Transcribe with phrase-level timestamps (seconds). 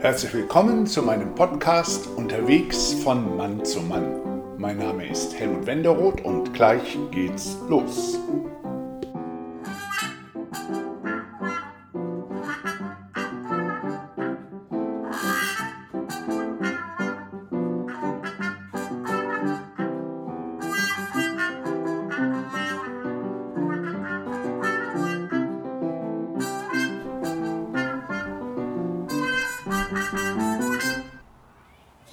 [0.00, 4.40] Herzlich willkommen zu meinem Podcast Unterwegs von Mann zu Mann.
[4.56, 8.18] Mein Name ist Helmut Wenderoth und gleich geht's los.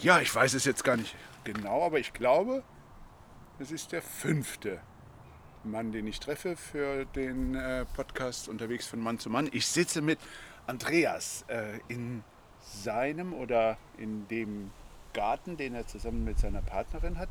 [0.08, 2.64] Ja, ich weiß es jetzt gar nicht genau, aber ich glaube,
[3.60, 4.80] es ist der fünfte
[5.66, 9.50] Mann, den ich treffe für den äh, Podcast unterwegs von Mann zu Mann.
[9.52, 10.18] Ich sitze mit
[10.66, 12.24] Andreas äh, in
[12.62, 14.72] seinem oder in dem
[15.12, 17.28] Garten, den er zusammen mit seiner Partnerin hat.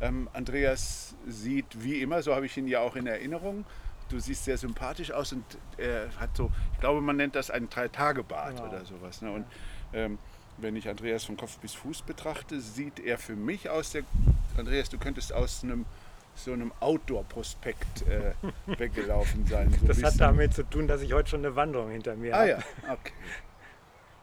[0.00, 3.64] Ähm, Andreas sieht wie immer, so habe ich ihn ja auch in Erinnerung.
[4.08, 5.44] Du siehst sehr sympathisch aus und
[5.78, 8.68] er hat so, ich glaube, man nennt das einen Drei-Tage-Bart genau.
[8.68, 9.20] oder sowas.
[9.20, 9.32] Ne?
[9.32, 9.46] Und
[9.92, 10.18] ähm,
[10.62, 14.02] wenn ich Andreas von Kopf bis Fuß betrachte, sieht er für mich aus der.
[14.56, 15.86] Andreas, du könntest aus einem
[16.34, 18.32] so einem Outdoor-Prospekt äh,
[18.78, 19.72] weggelaufen sein.
[19.80, 22.38] So das hat damit zu tun, dass ich heute schon eine Wanderung hinter mir ah,
[22.38, 22.56] habe.
[22.56, 23.12] Ah ja, okay.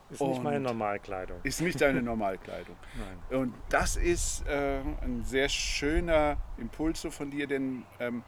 [0.09, 1.39] Ist nicht meine Normalkleidung.
[1.43, 2.77] Ist nicht deine Normalkleidung.
[3.29, 3.39] Nein.
[3.41, 8.23] Und das ist äh, ein sehr schöner Impuls so von dir, denn ähm,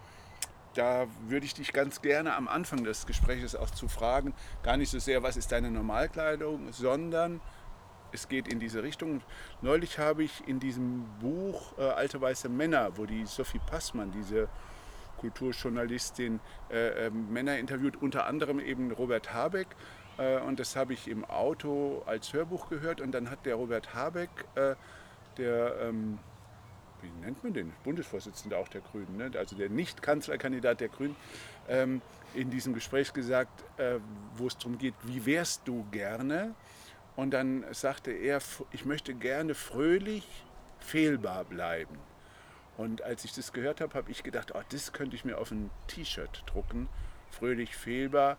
[0.73, 4.89] da würde ich dich ganz gerne am Anfang des Gesprächs auch zu fragen, gar nicht
[4.89, 7.39] so sehr, was ist deine Normalkleidung, sondern
[8.11, 9.21] es geht in diese Richtung.
[9.61, 14.47] Neulich habe ich in diesem Buch äh, Alte weiße Männer, wo die Sophie Passmann, diese
[15.19, 16.39] Kulturjournalistin,
[16.71, 19.67] äh, äh, Männer interviewt, unter anderem eben Robert Habeck.
[20.17, 23.02] Äh, und das habe ich im Auto als Hörbuch gehört.
[23.02, 24.75] Und dann hat der Robert Habeck, äh,
[25.37, 26.19] der, ähm,
[27.02, 27.73] wie nennt man den?
[27.83, 29.31] Bundesvorsitzender auch der Grünen, ne?
[29.37, 31.15] also der Nicht-Kanzlerkandidat der Grünen,
[31.67, 32.02] ähm,
[32.33, 33.99] in diesem Gespräch gesagt, äh,
[34.35, 36.55] wo es darum geht, wie wärst du gerne?
[37.19, 38.39] Und dann sagte er,
[38.71, 40.25] ich möchte gerne fröhlich
[40.79, 41.97] fehlbar bleiben.
[42.77, 45.52] Und als ich das gehört habe, habe ich gedacht, oh, das könnte ich mir auf
[45.52, 46.87] ein T-Shirt drucken.
[47.29, 48.37] Fröhlich fehlbar.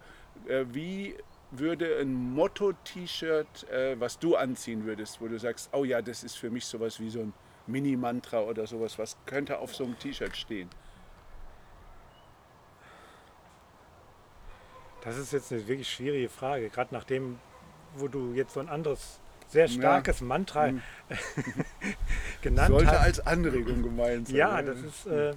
[0.49, 1.15] Äh, wie
[1.51, 6.37] würde ein Motto-T-Shirt, äh, was du anziehen würdest, wo du sagst, oh ja, das ist
[6.37, 7.35] für mich sowas wie so ein
[7.67, 10.71] Mini-Mantra oder sowas, was könnte auf so einem T-Shirt stehen?
[15.03, 17.39] Das ist jetzt eine wirklich schwierige Frage, gerade nachdem,
[17.97, 20.27] wo du jetzt so ein anderes, sehr starkes ja.
[20.27, 20.83] Mantra mhm.
[22.43, 22.95] genannt Sollte hast.
[22.95, 24.37] Sollte als Anregung gemeint sein.
[24.37, 25.35] Ja, das ist äh,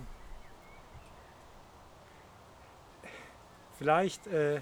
[3.77, 4.61] vielleicht äh,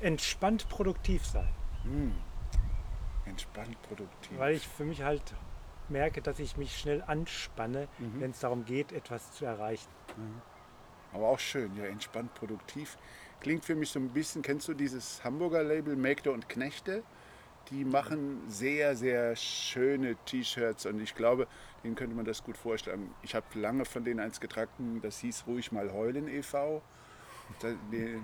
[0.00, 1.48] entspannt produktiv sein.
[1.84, 2.14] Mhm.
[3.26, 4.38] Entspannt produktiv.
[4.38, 5.34] Weil ich für mich halt
[5.88, 8.20] merke, dass ich mich schnell anspanne, mhm.
[8.20, 9.88] wenn es darum geht, etwas zu erreichen.
[10.16, 10.40] Mhm.
[11.12, 12.96] Aber auch schön, ja, entspannt produktiv.
[13.40, 17.02] Klingt für mich so ein bisschen, kennst du dieses Hamburger Label Mägde und Knechte?
[17.70, 21.46] Die machen sehr, sehr schöne T-Shirts und ich glaube,
[21.82, 23.10] denen könnte man das gut vorstellen.
[23.22, 26.82] Ich habe lange von denen eins getragen, das hieß Ruhig mal heulen e.V.
[27.60, 27.74] Das,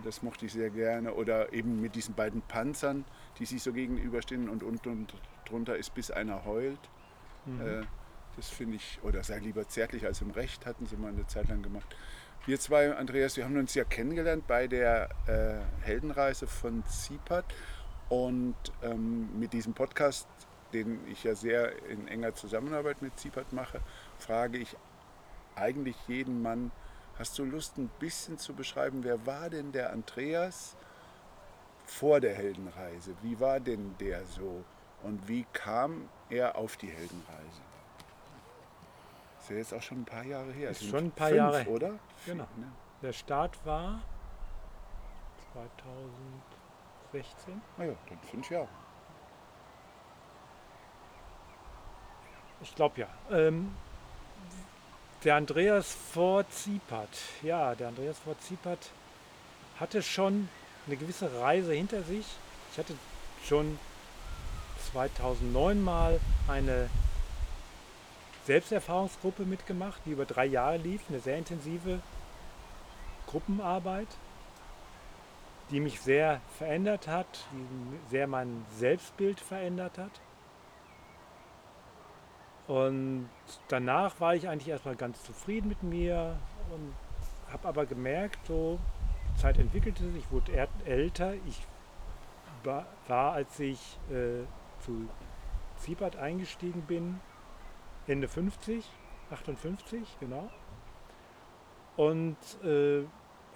[0.04, 1.14] das, mochte ich sehr gerne.
[1.14, 3.04] Oder eben mit diesen beiden Panzern,
[3.38, 5.14] die sich so gegenüberstehen und unten und
[5.46, 6.78] drunter ist bis einer heult.
[7.44, 7.60] Mhm.
[7.60, 7.82] Äh,
[8.36, 11.48] das finde ich, oder sei lieber zärtlich als im Recht, hatten sie mal eine Zeit
[11.48, 11.96] lang gemacht.
[12.46, 17.44] Wir zwei, Andreas, wir haben uns ja kennengelernt bei der äh, Heldenreise von Zipat
[18.08, 20.28] und ähm, mit diesem Podcast,
[20.72, 23.80] den ich ja sehr in enger Zusammenarbeit mit Zipat mache,
[24.16, 24.76] frage ich
[25.56, 26.70] eigentlich jeden Mann,
[27.18, 30.76] hast du Lust ein bisschen zu beschreiben, wer war denn der Andreas
[31.84, 33.16] vor der Heldenreise?
[33.22, 34.64] Wie war denn der so
[35.02, 37.65] und wie kam er auf die Heldenreise?
[39.46, 40.70] Ist ja jetzt auch schon ein paar Jahre her.
[40.70, 41.64] Ist schon ein paar fünf, Jahre.
[41.68, 41.92] oder?
[42.24, 42.48] Genau.
[42.56, 42.72] Ne?
[43.02, 44.00] Der Start war
[47.12, 47.62] 2016.
[47.76, 48.66] Na ja, dann fünf Jahre.
[52.60, 53.06] Ich glaube ja.
[53.30, 53.72] Ähm,
[55.22, 58.90] der Andreas vor Ziepert, ja, der Andreas vor Ziepert
[59.78, 60.48] hatte schon
[60.86, 62.26] eine gewisse Reise hinter sich.
[62.72, 62.94] Ich hatte
[63.44, 63.78] schon
[64.92, 66.18] 2009 mal
[66.48, 66.90] eine
[68.46, 72.00] Selbsterfahrungsgruppe mitgemacht, die über drei Jahre lief, eine sehr intensive
[73.26, 74.08] Gruppenarbeit,
[75.70, 80.20] die mich sehr verändert hat, die sehr mein Selbstbild verändert hat.
[82.68, 83.28] Und
[83.68, 86.36] danach war ich eigentlich erstmal ganz zufrieden mit mir
[86.72, 86.94] und
[87.52, 88.78] habe aber gemerkt, so
[89.34, 91.34] die Zeit entwickelte sich, ich wurde älter.
[91.46, 91.66] Ich
[92.64, 94.44] war, als ich äh,
[94.84, 95.08] zu
[95.78, 97.20] Ziebert eingestiegen bin,
[98.06, 98.84] Ende 50,
[99.30, 100.48] 58, genau.
[101.96, 103.04] Und äh,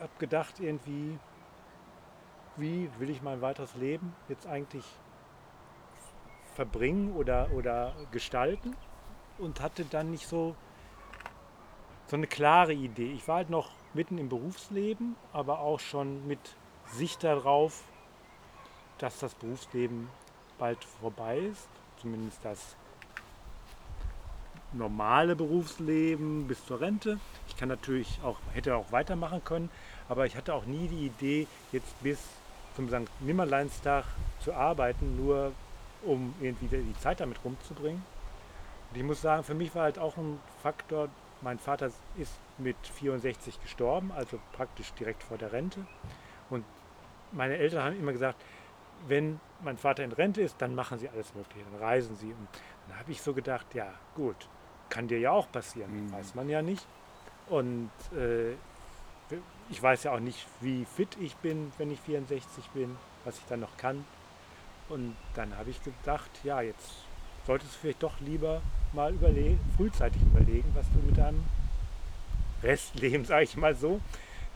[0.01, 1.19] habe gedacht irgendwie,
[2.57, 4.85] wie will ich mein weiteres Leben jetzt eigentlich
[6.55, 8.77] verbringen oder, oder gestalten
[9.39, 10.57] und hatte dann nicht so,
[12.07, 13.13] so eine klare Idee.
[13.13, 16.57] Ich war halt noch mitten im Berufsleben, aber auch schon mit
[16.87, 17.85] Sicht darauf,
[18.99, 20.09] dass das Berufsleben
[20.59, 22.77] bald vorbei ist, zumindest das
[24.73, 27.19] normale Berufsleben bis zur Rente.
[27.49, 29.71] Ich kann natürlich auch, hätte auch weitermachen können,
[30.09, 32.19] aber ich hatte auch nie die Idee, jetzt bis
[32.77, 33.11] zum St.
[33.21, 34.05] Nimmerleinstag
[34.41, 35.53] zu arbeiten, nur
[36.03, 38.03] um irgendwie die Zeit damit rumzubringen.
[38.91, 41.09] Und ich muss sagen, für mich war halt auch ein Faktor,
[41.43, 45.87] mein Vater ist mit 64 gestorben, also praktisch direkt vor der Rente.
[46.49, 46.65] Und
[47.33, 48.41] meine Eltern haben immer gesagt,
[49.09, 52.33] wenn mein Vater in Rente ist, dann machen sie alles Mögliche, dann reisen sie.
[52.33, 52.49] Und
[52.89, 54.49] dann habe ich so gedacht, ja gut,
[54.91, 56.13] kann dir ja auch passieren, mhm.
[56.13, 56.87] weiß man ja nicht.
[57.49, 58.53] Und äh,
[59.71, 63.45] ich weiß ja auch nicht, wie fit ich bin, wenn ich 64 bin, was ich
[63.49, 64.05] dann noch kann.
[64.89, 67.05] Und dann habe ich gedacht, ja, jetzt
[67.47, 68.61] solltest du vielleicht doch lieber
[68.93, 71.45] mal überlegen, frühzeitig überlegen, was du mit deinem
[72.63, 74.01] Restleben, sage ich mal so,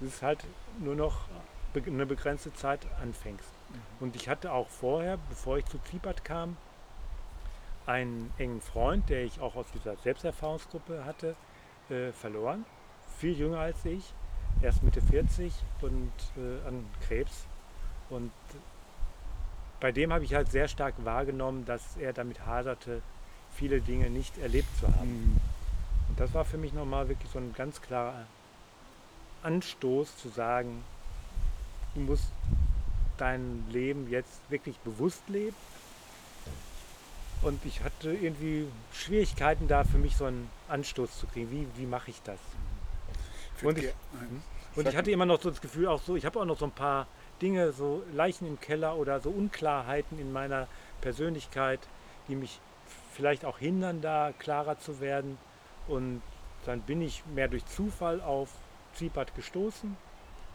[0.01, 0.45] das ist halt
[0.81, 1.29] nur noch
[1.75, 3.49] eine begrenzte Zeit anfängst.
[3.71, 3.79] Mhm.
[4.01, 6.57] Und ich hatte auch vorher, bevor ich zu Zipat kam,
[7.87, 11.37] einen engen Freund, der ich auch aus dieser Selbsterfahrungsgruppe hatte,
[11.91, 12.65] äh, verloren.
[13.19, 14.15] Viel jünger als ich,
[14.63, 15.53] erst Mitte 40
[15.83, 17.47] und äh, an Krebs.
[18.11, 18.33] Und
[19.81, 23.03] bei dem habe ich halt sehr stark wahrgenommen, dass er damit haderte,
[23.53, 25.35] viele Dinge nicht erlebt zu haben.
[25.35, 25.41] Mhm.
[26.09, 28.27] Und das war für mich nochmal wirklich so ein ganz klarer
[29.43, 30.83] Anstoß zu sagen,
[31.95, 32.33] du musst
[33.19, 35.55] dein Leben jetzt wirklich bewusst leben
[37.45, 41.51] und ich hatte irgendwie Schwierigkeiten da für mich so einen Anstoß zu kriegen.
[41.51, 42.39] Wie, wie mache ich das?
[43.63, 43.93] Und ich,
[44.75, 46.65] und ich hatte immer noch so das Gefühl, auch so, ich habe auch noch so
[46.65, 47.07] ein paar
[47.41, 50.67] Dinge, so Leichen im Keller oder so Unklarheiten in meiner
[51.01, 51.81] Persönlichkeit,
[52.29, 52.61] die mich
[53.13, 55.39] vielleicht auch hindern, da klarer zu werden.
[55.87, 56.23] Und
[56.65, 58.51] dann bin ich mehr durch Zufall auf
[58.95, 59.97] Zipat gestoßen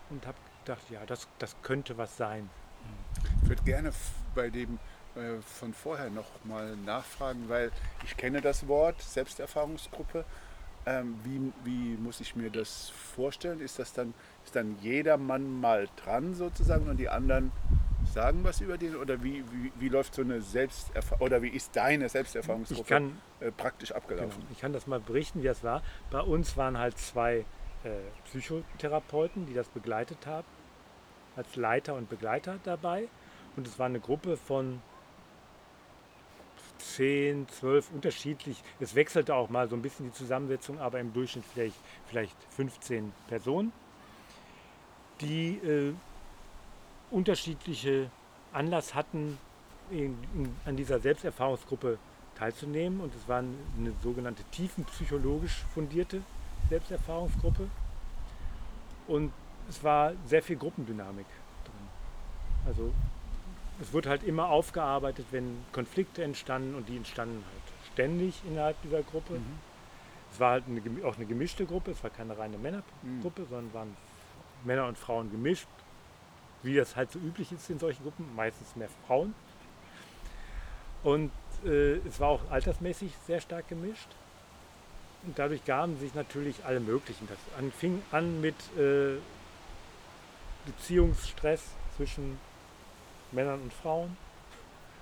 [0.09, 2.49] und habe gedacht, ja, das, das könnte was sein.
[3.43, 3.91] Ich würde gerne
[4.35, 4.79] bei dem
[5.41, 7.71] von vorher noch mal nachfragen, weil
[8.05, 10.25] ich kenne das Wort Selbsterfahrungsgruppe.
[10.85, 13.59] Ähm, wie, wie muss ich mir das vorstellen?
[13.59, 14.13] Ist das dann,
[14.45, 17.51] ist dann jeder Mann mal dran sozusagen und die anderen
[18.13, 18.95] sagen was über den?
[18.95, 23.51] Oder wie, wie, wie läuft so eine Selbsterfahrung oder wie ist deine Selbsterfahrungsgruppe kann, äh,
[23.51, 24.39] praktisch abgelaufen?
[24.39, 25.83] Genau, ich kann das mal berichten, wie es war.
[26.11, 27.45] Bei uns waren halt zwei
[27.83, 27.89] äh,
[28.25, 30.47] Psychotherapeuten, die das begleitet haben,
[31.35, 33.07] als Leiter und Begleiter dabei.
[33.55, 34.81] Und es war eine Gruppe von
[36.79, 38.63] 10, 12 unterschiedlich.
[38.79, 41.75] Es wechselte auch mal so ein bisschen die Zusammensetzung, aber im Durchschnitt vielleicht,
[42.07, 43.71] vielleicht 15 Personen,
[45.21, 45.93] die äh,
[47.11, 48.09] unterschiedliche
[48.53, 49.37] Anlass hatten,
[49.91, 51.97] in, in, an dieser Selbsterfahrungsgruppe
[52.37, 53.01] teilzunehmen.
[53.01, 56.21] Und es war eine sogenannte tiefenpsychologisch fundierte
[56.69, 57.67] Selbsterfahrungsgruppe.
[59.07, 59.31] Und
[59.67, 61.25] es war sehr viel Gruppendynamik
[61.63, 61.87] drin.
[62.67, 62.91] Also
[63.81, 69.03] es wurde halt immer aufgearbeitet, wenn Konflikte entstanden und die entstanden halt ständig innerhalb dieser
[69.03, 69.33] Gruppe.
[69.33, 69.59] Mhm.
[70.31, 73.47] Es war halt eine, auch eine gemischte Gruppe, es war keine reine Männergruppe, mhm.
[73.49, 73.97] sondern waren
[74.63, 75.67] Männer und Frauen gemischt,
[76.61, 79.33] wie das halt so üblich ist in solchen Gruppen, meistens mehr Frauen.
[81.03, 81.31] Und
[81.65, 84.09] äh, es war auch altersmäßig sehr stark gemischt.
[85.23, 87.27] Und dadurch gaben sich natürlich alle möglichen.
[87.27, 89.17] Das an, fing an mit äh,
[90.65, 91.61] Beziehungsstress
[91.97, 92.37] zwischen
[93.31, 94.17] Männern und Frauen,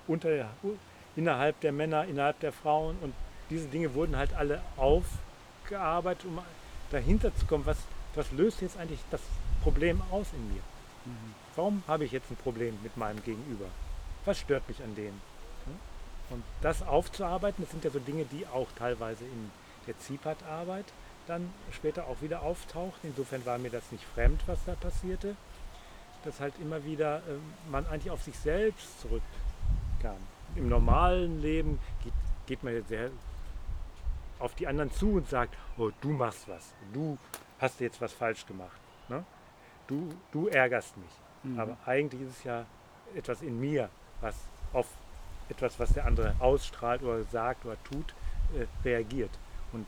[0.06, 0.48] unter,
[1.16, 2.96] innerhalb der Männer, innerhalb der Frauen.
[3.00, 3.14] Und
[3.50, 6.38] diese Dinge wurden halt alle aufgearbeitet, um
[6.90, 7.78] dahinter zu kommen, was,
[8.14, 9.20] was löst jetzt eigentlich das
[9.62, 10.62] Problem aus in mir.
[11.04, 11.34] Mhm.
[11.56, 13.66] Warum habe ich jetzt ein Problem mit meinem Gegenüber?
[14.24, 15.20] Was stört mich an dem?
[16.30, 19.50] Und das aufzuarbeiten, das sind ja so Dinge, die auch teilweise in
[19.86, 20.84] der ZIPAT-Arbeit
[21.26, 23.00] dann später auch wieder auftaucht.
[23.02, 25.36] Insofern war mir das nicht fremd, was da passierte
[26.28, 30.16] dass halt immer wieder äh, man eigentlich auf sich selbst zurückkam.
[30.56, 32.12] Im normalen Leben geht,
[32.46, 33.10] geht man jetzt sehr
[34.38, 37.18] auf die anderen zu und sagt, oh, du machst was, du
[37.58, 38.78] hast jetzt was falsch gemacht.
[39.08, 39.24] Ne?
[39.86, 41.10] Du, du ärgerst mich.
[41.42, 41.58] Mhm.
[41.58, 42.66] Aber eigentlich ist es ja
[43.14, 43.88] etwas in mir,
[44.20, 44.36] was
[44.72, 44.86] auf
[45.48, 48.14] etwas, was der andere ausstrahlt oder sagt oder tut,
[48.54, 49.30] äh, reagiert.
[49.72, 49.86] Und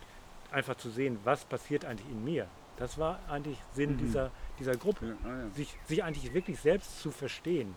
[0.51, 2.47] einfach zu sehen, was passiert eigentlich in mir.
[2.79, 3.99] Das war eigentlich Sinn mhm.
[3.99, 4.31] dieser,
[4.61, 5.07] dieser Gruppe.
[5.07, 5.51] Ja, ah, ja.
[5.55, 7.75] Sich, sich eigentlich wirklich selbst zu verstehen,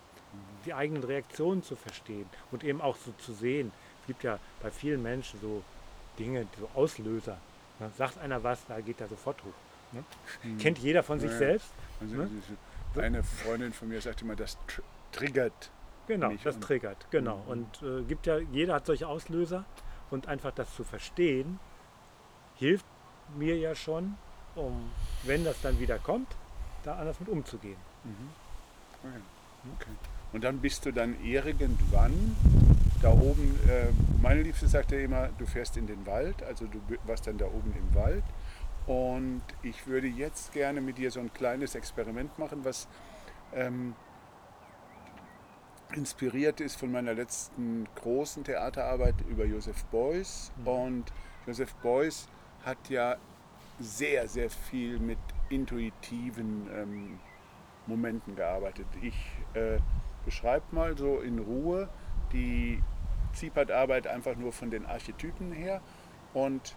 [0.65, 3.71] die eigenen Reaktionen zu verstehen und eben auch so zu sehen.
[4.01, 5.63] Es gibt ja bei vielen Menschen so
[6.19, 7.37] Dinge, so Auslöser.
[7.79, 7.91] Ne?
[7.97, 9.93] Sagt einer was, da geht er sofort hoch.
[9.93, 10.03] Ne?
[10.43, 10.57] Mhm.
[10.57, 11.71] Kennt jeder von sich ja, selbst.
[12.01, 12.29] Also, ne?
[12.95, 15.71] Eine Freundin von mir sagte immer, das tr triggert
[16.07, 17.37] Genau, Nicht das triggert, genau.
[17.37, 17.47] Mhm.
[17.47, 19.65] Und äh, gibt ja, jeder hat solche Auslöser
[20.11, 21.59] und einfach das zu verstehen,
[22.55, 22.85] hilft
[23.37, 24.15] mir ja schon,
[24.55, 24.91] um,
[25.23, 26.27] wenn das dann wieder kommt,
[26.83, 27.77] da anders mit umzugehen.
[29.03, 29.21] Okay.
[29.75, 29.91] Okay.
[30.33, 32.35] Und dann bist du dann irgendwann
[33.01, 33.87] da oben, äh,
[34.21, 37.73] meine Liebste sagte immer, du fährst in den Wald, also du warst dann da oben
[37.77, 38.23] im Wald.
[38.87, 42.87] Und ich würde jetzt gerne mit dir so ein kleines Experiment machen, was
[43.53, 43.95] ähm,
[45.95, 50.51] inspiriert ist von meiner letzten großen Theaterarbeit über Joseph Beuys.
[50.65, 51.11] Und
[51.45, 52.27] Joseph Beuys
[52.65, 53.17] hat ja
[53.79, 55.19] sehr, sehr viel mit
[55.53, 57.19] intuitiven ähm,
[57.87, 58.87] Momenten gearbeitet.
[59.01, 59.15] Ich
[59.53, 59.77] äh,
[60.25, 61.89] beschreibe mal so in Ruhe
[62.31, 62.81] die
[63.33, 65.81] Ziepert-Arbeit einfach nur von den Archetypen her
[66.33, 66.75] und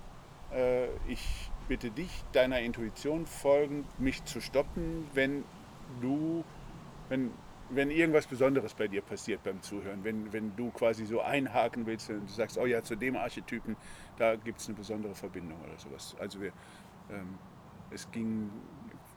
[0.52, 5.45] äh, ich bitte dich, deiner Intuition folgend, mich zu stoppen, wenn
[6.00, 6.45] du,
[7.09, 7.33] wenn,
[7.71, 12.11] wenn irgendwas Besonderes bei dir passiert beim Zuhören, wenn, wenn du quasi so einhaken willst
[12.11, 13.76] und du sagst, oh ja, zu dem Archetypen,
[14.18, 16.16] da gibt es eine besondere Verbindung oder sowas.
[16.21, 16.52] Also wir,
[17.11, 17.38] ähm,
[17.96, 18.50] es ging,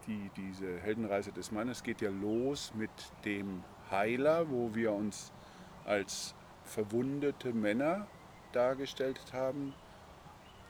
[0.08, 2.90] die, diese Heldenreise des Mannes geht ja los mit
[3.26, 5.32] dem Heiler, wo wir uns
[5.86, 6.34] als
[6.64, 8.08] verwundete Männer
[8.54, 9.74] dargestellt haben.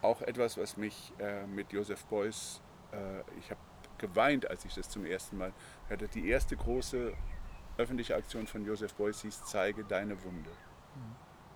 [0.01, 2.61] Auch etwas, was mich äh, mit Joseph Beuys,
[2.91, 3.59] äh, ich habe
[3.97, 5.53] geweint, als ich das zum ersten Mal
[5.87, 6.07] hörte.
[6.07, 7.13] Die erste große
[7.77, 10.51] öffentliche Aktion von Joseph Beuys hieß Zeige deine Wunde.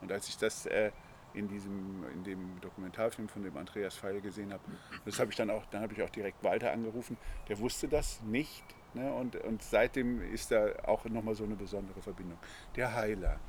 [0.02, 0.92] Und als ich das äh,
[1.34, 4.64] in, diesem, in dem Dokumentarfilm von dem Andreas Feil gesehen habe,
[5.06, 7.18] das habe ich dann auch, dann habe ich auch direkt Walter angerufen.
[7.50, 8.64] Der wusste das nicht.
[8.94, 9.12] Ne?
[9.14, 12.38] Und, und seitdem ist da auch nochmal so eine besondere Verbindung.
[12.76, 13.40] Der Heiler.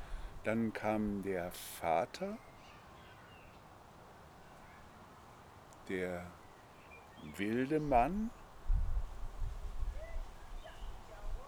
[0.43, 2.37] Dann kam der Vater,
[5.89, 6.25] der
[7.35, 8.29] wilde Mann,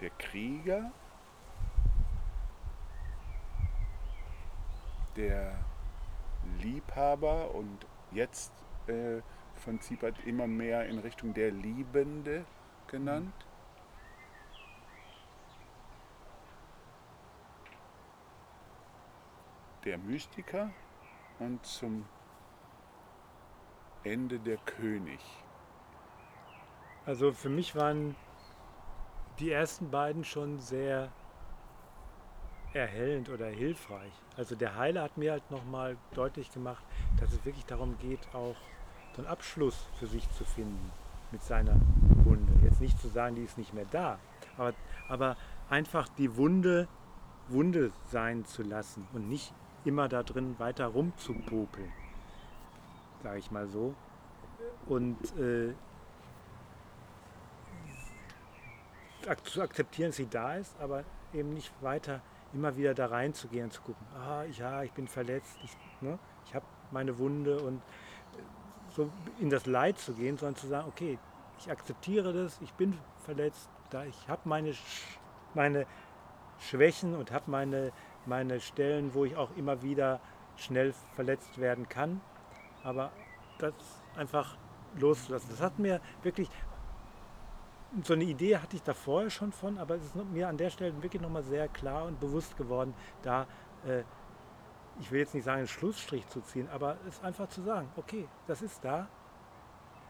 [0.02, 0.92] der Krieger,
[5.16, 5.67] der
[6.68, 8.52] Liebhaber und jetzt
[8.88, 9.22] äh,
[9.56, 12.46] von Ziepert immer mehr in Richtung der Liebende
[12.88, 13.34] genannt.
[19.86, 20.70] Der Mystiker
[21.40, 22.06] und zum
[24.04, 25.20] Ende der König.
[27.06, 28.16] Also für mich waren
[29.40, 31.10] die ersten beiden schon sehr
[32.78, 34.12] erhellend oder hilfreich.
[34.36, 36.84] Also der Heiler hat mir halt nochmal deutlich gemacht,
[37.20, 38.56] dass es wirklich darum geht, auch
[39.16, 40.92] so einen Abschluss für sich zu finden
[41.32, 41.76] mit seiner
[42.24, 42.54] Wunde.
[42.64, 44.20] Jetzt nicht zu sagen, die ist nicht mehr da,
[44.58, 44.74] aber,
[45.10, 45.38] aber
[45.70, 46.88] einfach die Wunde
[47.50, 49.54] Wunde sein zu lassen und nicht
[49.86, 51.92] immer da drin weiter rumzupopeln,
[53.24, 53.96] sage ich mal so.
[54.88, 55.74] Und äh,
[59.44, 61.04] zu akzeptieren, dass sie da ist, aber
[61.34, 62.22] eben nicht weiter
[62.54, 66.56] immer wieder da reinzugehen und zu gucken, ah, ja, ich bin verletzt, ich, ne, ich
[66.56, 68.42] habe meine Wunde und äh,
[68.90, 71.20] so in das Leid zu gehen, sondern zu sagen, okay,
[71.60, 74.74] ich akzeptiere das, ich bin verletzt, da ich habe meine,
[75.54, 75.86] meine
[76.60, 77.92] Schwächen und habe meine,
[78.26, 80.20] meine Stellen, wo ich auch immer wieder
[80.56, 82.22] schnell verletzt werden kann,
[82.84, 83.12] aber
[83.60, 83.74] das
[84.16, 84.58] einfach
[84.96, 85.48] loslassen.
[85.50, 86.50] Das hat mir wirklich
[88.04, 90.70] so eine Idee hatte ich da vorher schon von, aber es ist mir an der
[90.70, 93.48] Stelle wirklich nochmal sehr klar und bewusst geworden, da,
[93.86, 94.04] äh,
[95.00, 98.28] ich will jetzt nicht sagen, einen Schlussstrich zu ziehen, aber es einfach zu sagen, okay,
[98.48, 99.08] das ist da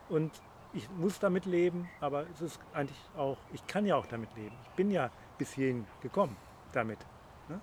[0.09, 0.31] und
[0.73, 4.55] ich muss damit leben, aber es ist eigentlich auch, ich kann ja auch damit leben.
[4.63, 6.35] Ich bin ja bis hierhin gekommen
[6.71, 6.99] damit.
[7.47, 7.59] Ne?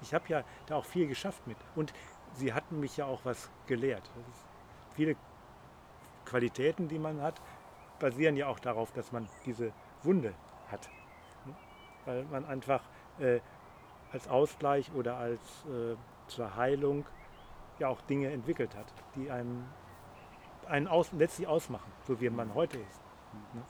[0.00, 1.56] Ich habe ja da auch viel geschafft mit.
[1.76, 1.92] Und
[2.32, 4.10] sie hatten mich ja auch was gelehrt.
[4.94, 5.16] Viele
[6.24, 7.40] Qualitäten, die man hat,
[7.98, 10.34] basieren ja auch darauf, dass man diese Wunde
[10.70, 10.88] hat.
[11.44, 11.54] Ne?
[12.04, 12.82] Weil man einfach
[13.18, 13.40] äh,
[14.12, 15.96] als Ausgleich oder als äh,
[16.28, 17.06] zur Heilung
[17.78, 19.64] ja auch Dinge entwickelt hat, die einem
[20.66, 23.00] einen aus, letztlich ausmachen, so wie man heute ist.
[23.54, 23.62] Ne?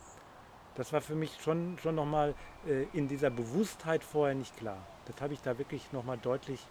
[0.75, 2.35] Das war für mich schon, schon nochmal
[2.67, 4.79] äh, in dieser Bewusstheit vorher nicht klar.
[5.07, 6.65] Das habe ich da wirklich nochmal deutlich,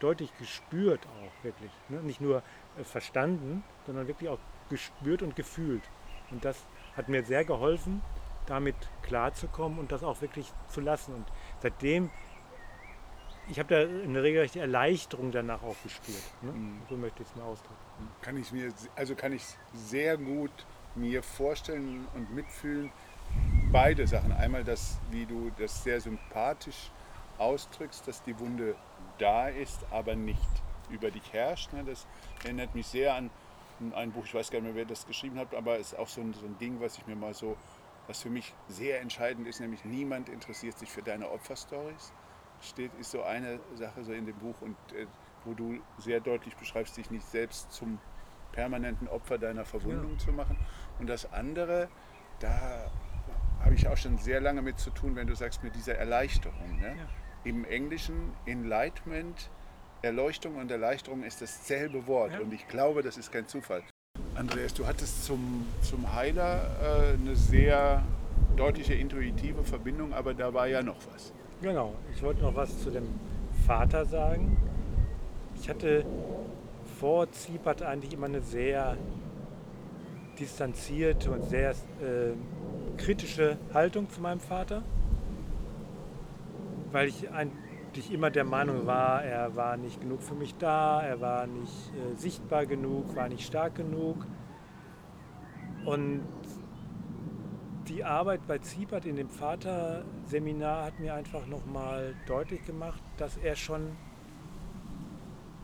[0.00, 1.70] deutlich gespürt auch wirklich.
[1.88, 2.00] Ne?
[2.00, 2.42] Nicht nur
[2.78, 5.82] äh, verstanden, sondern wirklich auch gespürt und gefühlt.
[6.30, 8.02] Und das hat mir sehr geholfen,
[8.46, 11.14] damit klarzukommen und das auch wirklich zu lassen.
[11.14, 11.26] Und
[11.60, 12.10] seitdem,
[13.48, 16.22] ich habe da eine regelrechte Erleichterung danach auch gespürt.
[16.42, 16.52] Ne?
[16.52, 16.82] Mhm.
[16.88, 17.74] So möchte ich es mir ausdrücken.
[18.22, 22.92] Kann ich mir, also kann ich sehr gut mir vorstellen und mitfühlen.
[23.72, 24.32] Beide Sachen.
[24.32, 26.90] Einmal das, wie du das sehr sympathisch
[27.38, 28.76] ausdrückst, dass die Wunde
[29.18, 30.38] da ist, aber nicht
[30.90, 31.72] über dich herrscht.
[31.72, 31.82] ne?
[31.84, 32.06] Das
[32.44, 33.30] erinnert mich sehr an
[33.94, 36.08] ein Buch, ich weiß gar nicht mehr, wer das geschrieben hat, aber es ist auch
[36.08, 37.56] so ein, so ein Ding, was ich mir mal so,
[38.06, 42.12] was für mich sehr entscheidend ist, nämlich niemand interessiert sich für deine Opferstories.
[42.62, 45.06] steht, ist so eine Sache so in dem Buch und äh,
[45.44, 47.98] wo du sehr deutlich beschreibst, dich nicht selbst zum
[48.52, 50.18] permanenten Opfer deiner Verwundung ja.
[50.18, 50.56] zu machen.
[50.98, 51.88] Und das andere,
[52.38, 52.90] da
[53.60, 56.80] habe ich auch schon sehr lange mit zu tun, wenn du sagst, mit dieser Erleichterung.
[56.80, 56.96] Ne?
[56.96, 57.08] Ja.
[57.44, 59.50] Im Englischen Enlightenment,
[60.04, 62.32] Erleuchtung und Erleichterung ist dasselbe Wort.
[62.32, 62.40] Ja.
[62.40, 63.82] Und ich glaube, das ist kein Zufall.
[64.34, 68.02] Andreas, du hattest zum, zum Heiler äh, eine sehr
[68.56, 71.32] deutliche intuitive Verbindung, aber da war ja noch was.
[71.62, 73.08] Genau, ich wollte noch was zu dem
[73.66, 74.56] Vater sagen.
[75.56, 76.04] Ich hatte
[77.00, 78.96] vor Ziepert eigentlich immer eine sehr
[80.38, 82.32] distanzierte und sehr äh,
[82.98, 84.82] kritische Haltung zu meinem Vater,
[86.92, 87.30] weil ich
[87.94, 91.92] eigentlich immer der Meinung war, er war nicht genug für mich da, er war nicht
[91.94, 94.26] äh, sichtbar genug, war nicht stark genug.
[95.84, 96.22] Und
[97.86, 103.54] die Arbeit bei Ziepert in dem Vaterseminar hat mir einfach nochmal deutlich gemacht, dass er
[103.54, 103.92] schon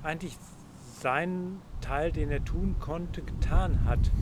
[0.05, 0.39] eigentlich
[1.01, 4.13] seinen Teil, den er tun konnte, getan hat.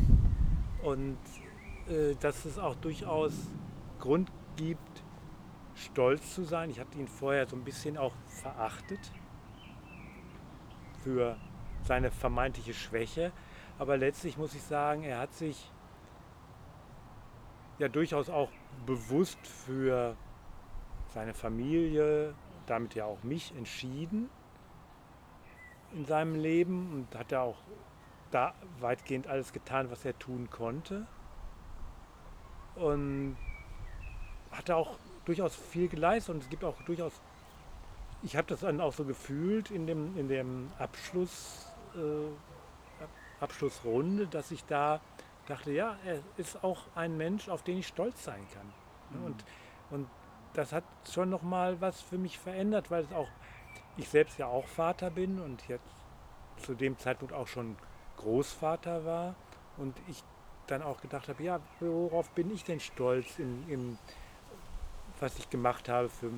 [0.82, 1.18] Und
[1.90, 3.34] äh, dass es auch durchaus
[3.98, 4.88] Grund gibt,
[5.78, 6.70] stolz zu sein.
[6.70, 9.00] Ich hatte ihn vorher so ein bisschen auch verachtet
[11.02, 11.37] für
[11.82, 13.32] seine vermeintliche Schwäche.
[13.78, 15.70] Aber letztlich muss ich sagen, er hat sich
[17.78, 18.50] ja durchaus auch
[18.87, 20.16] bewusst für
[21.14, 22.35] seine Familie,
[22.66, 24.28] damit ja auch mich entschieden
[25.94, 27.58] in seinem Leben und hat ja auch
[28.30, 31.06] da weitgehend alles getan, was er tun konnte.
[32.75, 33.37] Und
[34.50, 37.12] hat auch durchaus viel geleistet und es gibt auch durchaus,
[38.23, 44.50] ich habe das dann auch so gefühlt in dem, in dem Abschluss, äh, Abschlussrunde, dass
[44.50, 45.00] ich da
[45.47, 49.20] dachte, ja, er ist auch ein Mensch, auf den ich stolz sein kann.
[49.20, 49.26] Mhm.
[49.26, 49.44] Und,
[49.90, 50.08] und
[50.54, 53.28] das hat schon nochmal was für mich verändert, weil es auch,
[53.97, 55.94] ich selbst ja auch Vater bin und jetzt
[56.56, 57.76] zu dem Zeitpunkt auch schon
[58.16, 59.34] Großvater war
[59.76, 60.25] und ich
[60.67, 63.99] dann auch gedacht habe, ja, worauf bin ich denn stolz, in, in,
[65.21, 66.31] was ich gemacht habe für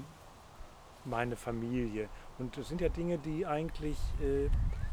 [1.05, 2.09] meine Familie.
[2.39, 4.49] Und das sind ja Dinge, die eigentlich äh,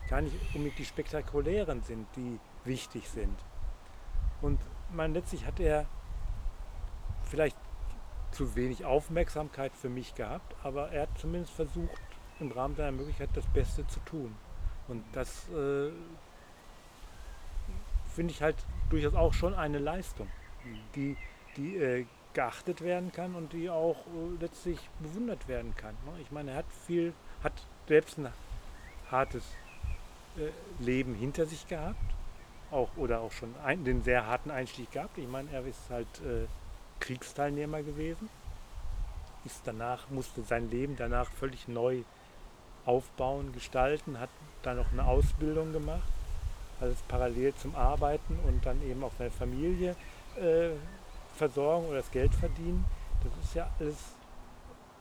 [0.10, 3.38] gar nicht unbedingt die spektakulären sind, die wichtig sind.
[4.42, 4.60] Und
[4.94, 5.86] man, letztlich hat er
[7.24, 7.58] vielleicht
[8.32, 12.02] zu wenig Aufmerksamkeit für mich gehabt, aber er hat zumindest versucht,
[12.40, 14.36] im Rahmen seiner Möglichkeit das Beste zu tun.
[14.88, 15.90] Und das äh,
[18.14, 18.56] finde ich halt
[18.90, 20.28] durchaus auch schon eine Leistung,
[20.64, 20.80] mhm.
[20.96, 21.18] die,
[21.56, 22.06] die äh,
[22.38, 25.96] geachtet werden kann und die auch äh, letztlich bewundert werden kann.
[26.06, 26.22] Ne?
[26.22, 27.54] Ich meine, er hat viel, hat
[27.88, 28.32] selbst ein
[29.10, 29.44] hartes
[30.38, 32.00] äh, Leben hinter sich gehabt,
[32.70, 35.18] auch oder auch schon ein, den sehr harten Einstieg gehabt.
[35.18, 36.46] Ich meine, er ist halt äh,
[37.00, 38.30] Kriegsteilnehmer gewesen,
[39.44, 42.04] ist danach musste sein Leben danach völlig neu
[42.86, 44.30] aufbauen, gestalten, hat
[44.62, 46.08] dann noch eine Ausbildung gemacht,
[46.80, 49.96] alles parallel zum Arbeiten und dann eben auch seine Familie
[50.40, 50.70] äh,
[51.38, 52.86] versorgen oder das Geld verdienen.
[53.24, 54.16] Das ist ja alles,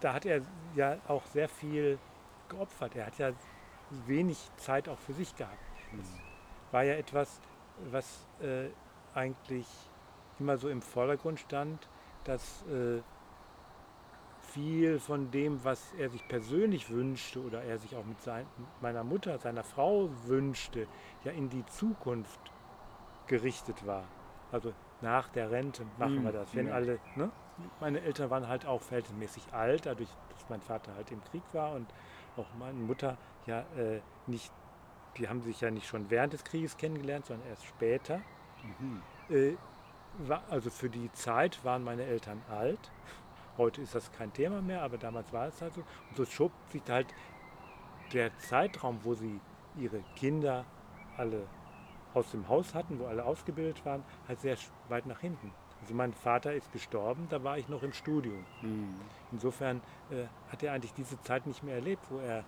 [0.01, 0.42] da hat er
[0.75, 1.99] ja auch sehr viel
[2.49, 2.94] geopfert.
[2.96, 3.33] Er hat ja
[4.07, 5.59] wenig Zeit auch für sich gehabt.
[5.92, 6.07] Das
[6.72, 7.40] war ja etwas,
[7.90, 8.68] was äh,
[9.14, 9.66] eigentlich
[10.38, 11.88] immer so im Vordergrund stand,
[12.25, 13.01] dass äh,
[14.40, 18.46] viel von dem, was er sich persönlich wünschte oder er sich auch mit sein,
[18.81, 20.87] meiner Mutter, seiner Frau wünschte,
[21.25, 22.40] ja in die Zukunft
[23.27, 24.05] gerichtet war.
[24.53, 26.35] Also nach der Rente machen wir mhm.
[26.35, 26.54] das.
[26.54, 27.30] Wenn alle, ne?
[27.80, 31.72] Meine Eltern waren halt auch verhältnismäßig alt, dadurch, dass mein Vater halt im Krieg war
[31.72, 31.87] und
[32.37, 34.52] auch meine Mutter ja äh, nicht,
[35.16, 38.20] die haben sich ja nicht schon während des Krieges kennengelernt, sondern erst später.
[38.78, 39.02] Mhm.
[39.30, 39.56] Äh,
[40.18, 42.90] war, also für die Zeit waren meine Eltern alt
[43.59, 45.80] Heute ist das kein Thema mehr, aber damals war es halt so.
[45.80, 47.06] Und so schob sich halt
[48.12, 49.40] der Zeitraum, wo sie
[49.78, 50.66] ihre Kinder
[51.16, 51.46] alle
[52.16, 54.57] aus dem Haus hatten, wo alle ausgebildet waren, halt sehr
[54.88, 55.52] weit nach hinten.
[55.83, 58.44] Also mein Vater ist gestorben, da war ich noch im Studium.
[58.62, 58.94] Mhm.
[59.31, 62.44] Insofern äh, hat er eigentlich diese Zeit nicht mehr erlebt, wo er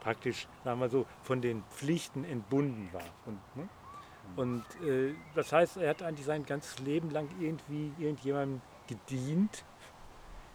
[0.00, 3.02] praktisch, sagen wir so, von den Pflichten entbunden war.
[3.24, 3.62] Und, ne?
[3.62, 4.38] mhm.
[4.38, 9.64] und äh, das heißt, er hat eigentlich sein ganzes Leben lang irgendwie irgendjemandem gedient,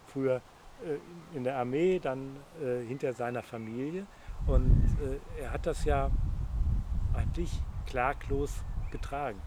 [0.06, 0.42] früher
[0.84, 4.06] äh, in der Armee, dann äh, hinter seiner Familie.
[4.46, 6.10] Und äh, er hat das ja
[7.14, 7.50] eigentlich
[7.86, 8.52] klaglos
[8.90, 9.40] getragen.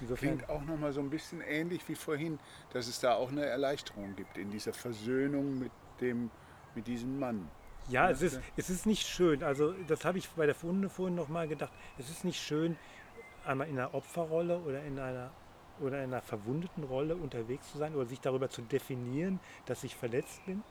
[0.00, 2.38] Insofern Klingt auch nochmal so ein bisschen ähnlich wie vorhin,
[2.72, 6.30] dass es da auch eine Erleichterung gibt in dieser Versöhnung mit, dem,
[6.74, 7.48] mit diesem Mann.
[7.88, 9.42] Ja, es ist, es ist nicht schön.
[9.42, 11.72] Also das habe ich bei der Funde vorhin nochmal gedacht.
[11.98, 12.76] Es ist nicht schön,
[13.44, 15.30] einmal in einer Opferrolle oder in einer
[15.80, 19.96] oder in einer verwundeten Rolle unterwegs zu sein oder sich darüber zu definieren, dass ich
[19.96, 20.62] verletzt bin.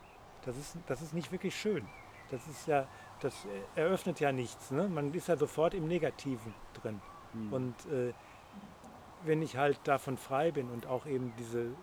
[0.46, 1.88] Das ist, das ist nicht wirklich schön.
[2.30, 2.88] Das ist ja,
[3.22, 4.72] das eröffnet ja nichts.
[4.72, 4.88] Ne?
[4.88, 7.02] Man ist ja sofort im Negativen drin.
[7.34, 7.54] Mhm.
[7.54, 8.14] Und äh,
[9.24, 11.74] wenn ich halt davon frei bin und auch eben diese äh,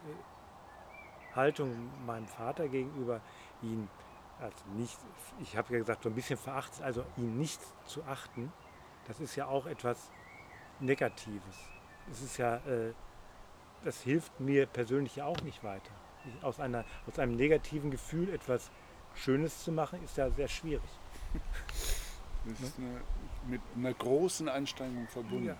[1.35, 3.20] Haltung meinem Vater gegenüber,
[3.62, 3.88] ihn
[4.40, 4.99] also nicht,
[5.40, 8.53] ich habe ja gesagt, so ein bisschen verachtet, also ihn nicht zu achten,
[9.07, 10.11] das ist ja auch etwas
[10.81, 11.57] Negatives.
[12.11, 12.92] Es ist ja, äh,
[13.85, 15.92] das hilft mir persönlich ja auch nicht weiter.
[16.27, 18.70] Ich, aus, einer, aus einem negativen Gefühl etwas
[19.14, 20.90] Schönes zu machen, ist ja sehr schwierig.
[22.47, 23.01] Das ist eine,
[23.49, 25.47] mit einer großen Anstrengung verbunden.
[25.47, 25.57] Ja,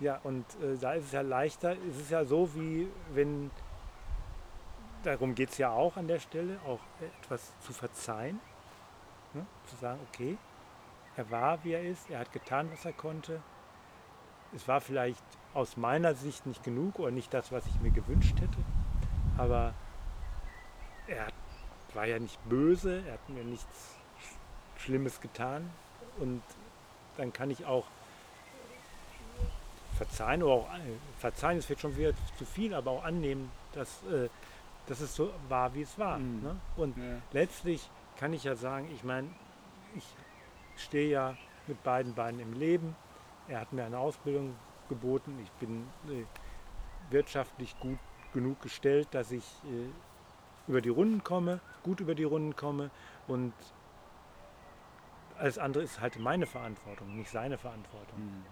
[0.00, 0.20] ja.
[0.22, 3.50] und äh, da ist es ja leichter, es ist ja so wie wenn,
[5.02, 8.40] darum geht es ja auch an der Stelle, auch etwas zu verzeihen,
[9.34, 9.44] ne?
[9.66, 10.38] zu sagen, okay,
[11.16, 13.42] er war, wie er ist, er hat getan, was er konnte.
[14.54, 18.40] Es war vielleicht aus meiner Sicht nicht genug oder nicht das, was ich mir gewünscht
[18.40, 18.58] hätte,
[19.36, 19.74] aber
[21.06, 21.28] er
[21.94, 23.99] war ja nicht böse, er hat mir nichts
[24.80, 25.70] Schlimmes getan
[26.18, 26.42] und
[27.16, 27.86] dann kann ich auch
[29.96, 30.68] verzeihen oder auch
[31.18, 34.28] verzeihen ist vielleicht schon wieder zu viel, aber auch annehmen, dass, äh,
[34.86, 36.18] dass es so war, wie es war.
[36.18, 36.42] Mhm.
[36.42, 36.56] Ne?
[36.76, 37.02] Und ja.
[37.32, 39.28] letztlich kann ich ja sagen, ich meine,
[39.94, 40.04] ich
[40.76, 42.96] stehe ja mit beiden Beinen im Leben.
[43.48, 44.54] Er hat mir eine Ausbildung
[44.88, 45.38] geboten.
[45.42, 46.24] Ich bin äh,
[47.12, 47.98] wirtschaftlich gut
[48.32, 52.90] genug gestellt, dass ich äh, über die Runden komme, gut über die Runden komme
[53.26, 53.52] und
[55.40, 58.18] alles andere ist halt meine Verantwortung, nicht seine Verantwortung.
[58.18, 58.44] Mhm.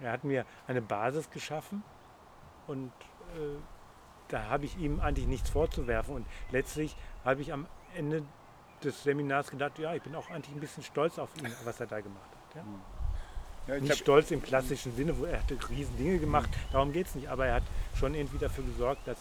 [0.00, 1.82] Er hat mir eine Basis geschaffen
[2.66, 2.92] und
[3.34, 3.58] äh,
[4.28, 6.16] da habe ich ihm eigentlich nichts vorzuwerfen.
[6.16, 8.22] Und letztlich habe ich am Ende
[8.82, 11.86] des Seminars gedacht, ja, ich bin auch eigentlich ein bisschen stolz auf ihn, was er
[11.86, 12.56] da gemacht hat.
[12.56, 12.62] Ja?
[12.62, 12.80] Mhm.
[13.68, 17.14] Ja, nicht stolz im klassischen Sinne, wo er hatte riesen Dinge gemacht, darum geht es
[17.16, 17.64] nicht, aber er hat
[17.98, 19.18] schon irgendwie dafür gesorgt, dass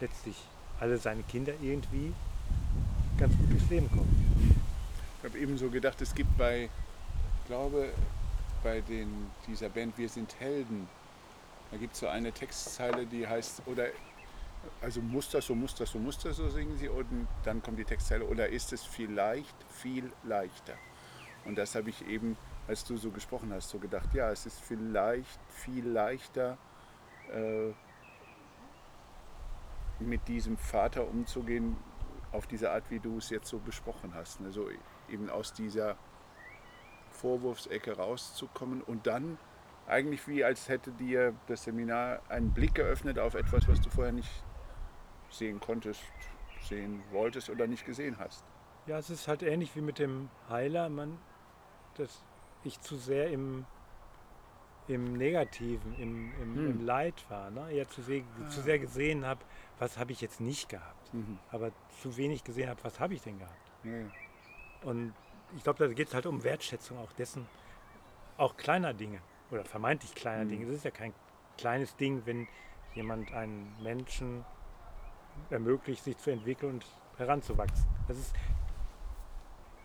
[0.00, 0.36] letztlich
[0.78, 2.12] alle seine Kinder irgendwie
[3.18, 4.29] ganz gut durchs Leben kommen.
[5.22, 7.92] Ich habe eben so gedacht, es gibt bei, ich glaube,
[8.62, 10.88] bei den, dieser Band Wir sind Helden,
[11.70, 13.88] da gibt es so eine Textzeile, die heißt, oder
[14.80, 16.88] also muss das so, muss das so, muss das so, singen sie.
[16.88, 20.72] Und dann kommt die Textzeile, oder ist es vielleicht viel leichter?
[21.44, 24.58] Und das habe ich eben, als du so gesprochen hast, so gedacht, ja, es ist
[24.58, 26.56] vielleicht viel leichter,
[27.30, 27.74] äh,
[30.02, 31.76] mit diesem Vater umzugehen,
[32.32, 34.40] auf diese Art, wie du es jetzt so besprochen hast.
[34.40, 34.50] Ne?
[34.50, 34.70] So
[35.10, 35.96] eben aus dieser
[37.10, 39.38] Vorwurfsecke rauszukommen und dann
[39.86, 44.12] eigentlich wie als hätte dir das Seminar einen Blick geöffnet auf etwas, was du vorher
[44.12, 44.30] nicht
[45.30, 46.00] sehen konntest,
[46.62, 48.44] sehen wolltest oder nicht gesehen hast.
[48.86, 51.18] Ja, es ist halt ähnlich wie mit dem Heiler, man,
[51.94, 52.24] dass
[52.64, 53.66] ich zu sehr im,
[54.88, 56.70] im Negativen, im, im, hm.
[56.70, 57.50] im Leid war.
[57.50, 57.72] Ne?
[57.72, 58.48] Ja, zu, sehr, ah.
[58.48, 59.40] zu sehr gesehen habe,
[59.78, 61.12] was habe ich jetzt nicht gehabt.
[61.12, 61.38] Mhm.
[61.50, 63.72] Aber zu wenig gesehen habe, was habe ich denn gehabt.
[63.84, 64.04] Ja.
[64.82, 65.14] Und
[65.56, 67.46] ich glaube, da geht es halt um Wertschätzung auch dessen,
[68.36, 70.48] auch kleiner Dinge oder vermeintlich kleiner mhm.
[70.48, 70.66] Dinge.
[70.66, 71.12] Es ist ja kein
[71.58, 72.46] kleines Ding, wenn
[72.94, 74.44] jemand einen Menschen
[75.50, 77.86] ermöglicht, sich zu entwickeln und heranzuwachsen.
[78.08, 78.34] Das ist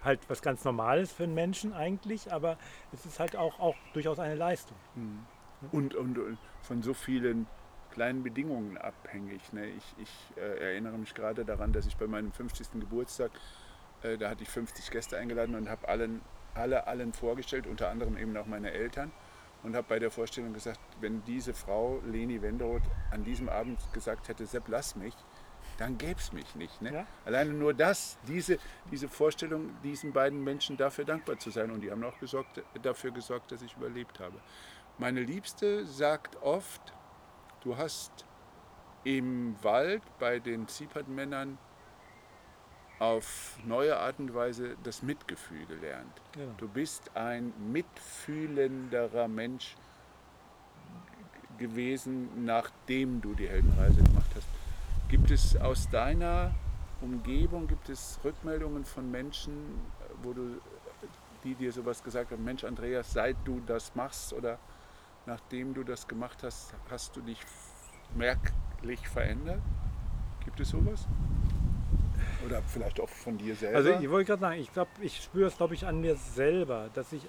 [0.04, 2.58] halt was ganz Normales für einen Menschen eigentlich, aber
[2.94, 4.78] es ist halt auch, auch durchaus eine Leistung.
[4.96, 5.26] Mhm.
[5.72, 7.48] Und, und, und, von so vielen
[7.92, 9.54] kleinen Bedingungen abhängig.
[9.54, 9.68] Ne?
[9.68, 12.72] Ich, ich äh, erinnere mich gerade daran, dass ich bei meinem 50.
[12.74, 13.32] Geburtstag
[14.04, 16.22] äh, da hatte ich 50 Gäste eingeladen und habe allen,
[16.54, 19.12] alle allen vorgestellt, unter anderem eben auch meine Eltern.
[19.64, 24.28] Und habe bei der Vorstellung gesagt, wenn diese Frau, Leni Wenderoth, an diesem Abend gesagt
[24.28, 25.16] hätte, Sepp, lass mich,
[25.78, 26.82] dann gäbe es mich nicht.
[26.82, 26.94] Ne?
[26.94, 27.08] Ja?
[27.26, 28.60] Alleine nur das, diese,
[28.92, 31.72] diese Vorstellung, diesen beiden Menschen dafür dankbar zu sein.
[31.72, 34.40] Und die haben auch gesorgt, dafür gesorgt, dass ich überlebt habe.
[34.98, 36.94] Meine Liebste sagt oft,
[37.62, 38.26] du hast
[39.04, 41.58] im Wald bei den Ziepert-Männern
[43.00, 46.22] auf neue Art und Weise das Mitgefühl gelernt.
[46.32, 46.54] Genau.
[46.58, 49.76] Du bist ein mitfühlenderer Mensch
[51.58, 54.48] gewesen, nachdem du die Heldenreise gemacht hast.
[55.10, 56.54] Gibt es aus deiner
[57.02, 59.54] Umgebung, gibt es Rückmeldungen von Menschen,
[60.24, 60.62] wo du,
[61.44, 64.58] die dir sowas gesagt haben, Mensch Andreas, seit du das machst oder
[65.26, 67.40] nachdem du das gemacht hast, hast du dich
[68.16, 69.62] merklich verändert?
[70.44, 71.08] Gibt es sowas?
[72.46, 73.78] Oder vielleicht auch von dir selber?
[73.78, 76.90] Also ich wollte gerade sagen, ich glaube, ich spüre es, glaube ich, an mir selber,
[76.94, 77.22] dass ich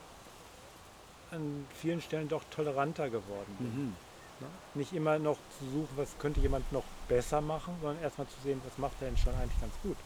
[1.31, 3.67] an vielen Stellen doch toleranter geworden bin.
[3.69, 3.97] Mhm.
[4.41, 4.47] Ne?
[4.75, 8.61] Nicht immer noch zu suchen, was könnte jemand noch besser machen, sondern erstmal zu sehen,
[8.65, 9.97] was macht er denn schon eigentlich ganz gut.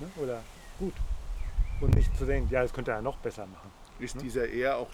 [0.00, 0.08] Ne?
[0.16, 0.42] Oder
[0.78, 0.94] gut.
[1.80, 3.70] Und nicht zu sehen, ja, das könnte er noch besser machen.
[3.98, 4.22] Ist ne?
[4.22, 4.88] dieser eher auch,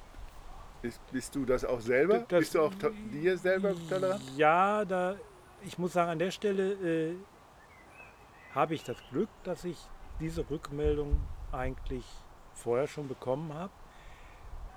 [0.82, 2.24] ist, bist du das auch selber?
[2.28, 2.72] Das, bist du auch
[3.12, 4.22] dir selber tolerant?
[4.36, 5.16] Ja, da,
[5.64, 7.14] ich muss sagen, an der Stelle äh,
[8.54, 9.78] habe ich das Glück, dass ich
[10.20, 12.04] diese Rückmeldung eigentlich
[12.52, 13.72] vorher schon bekommen habe.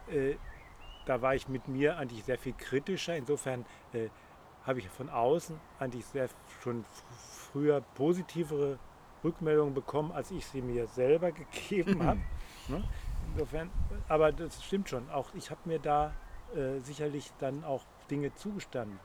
[0.10, 0.36] Äh,
[1.06, 3.16] da war ich mit mir eigentlich sehr viel kritischer.
[3.16, 4.10] Insofern äh,
[4.66, 6.30] habe ich von außen eigentlich sehr
[6.62, 6.86] schon
[7.52, 8.80] früher positivere
[9.24, 12.22] Rückmeldungen bekommen, als ich sie mir selber gegeben habe.
[12.68, 12.84] ne?
[13.34, 13.70] Insofern,
[14.08, 15.10] aber das stimmt schon.
[15.10, 16.14] Auch ich habe mir da
[16.56, 19.00] äh, sicherlich dann auch Dinge zugestanden.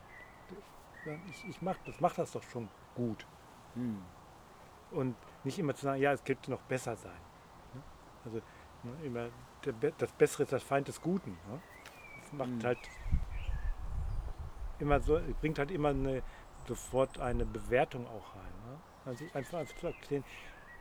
[1.30, 3.26] Ich, ich mach, das macht das doch schon gut.
[3.74, 4.02] Hm.
[4.90, 7.20] Und nicht immer zu sagen, ja, es könnte noch besser sein.
[7.74, 7.82] ne?
[8.24, 8.40] Also
[8.82, 9.28] ne, immer
[9.98, 11.30] das Bessere ist das Feind des Guten.
[11.48, 11.60] ne?
[12.22, 12.64] Das macht Mhm.
[12.64, 12.78] halt
[14.78, 16.22] immer so, bringt halt immer eine,
[16.66, 18.52] sofort eine Bewertung auch rein.
[19.04, 20.24] Also einfach, einfach zu erklären,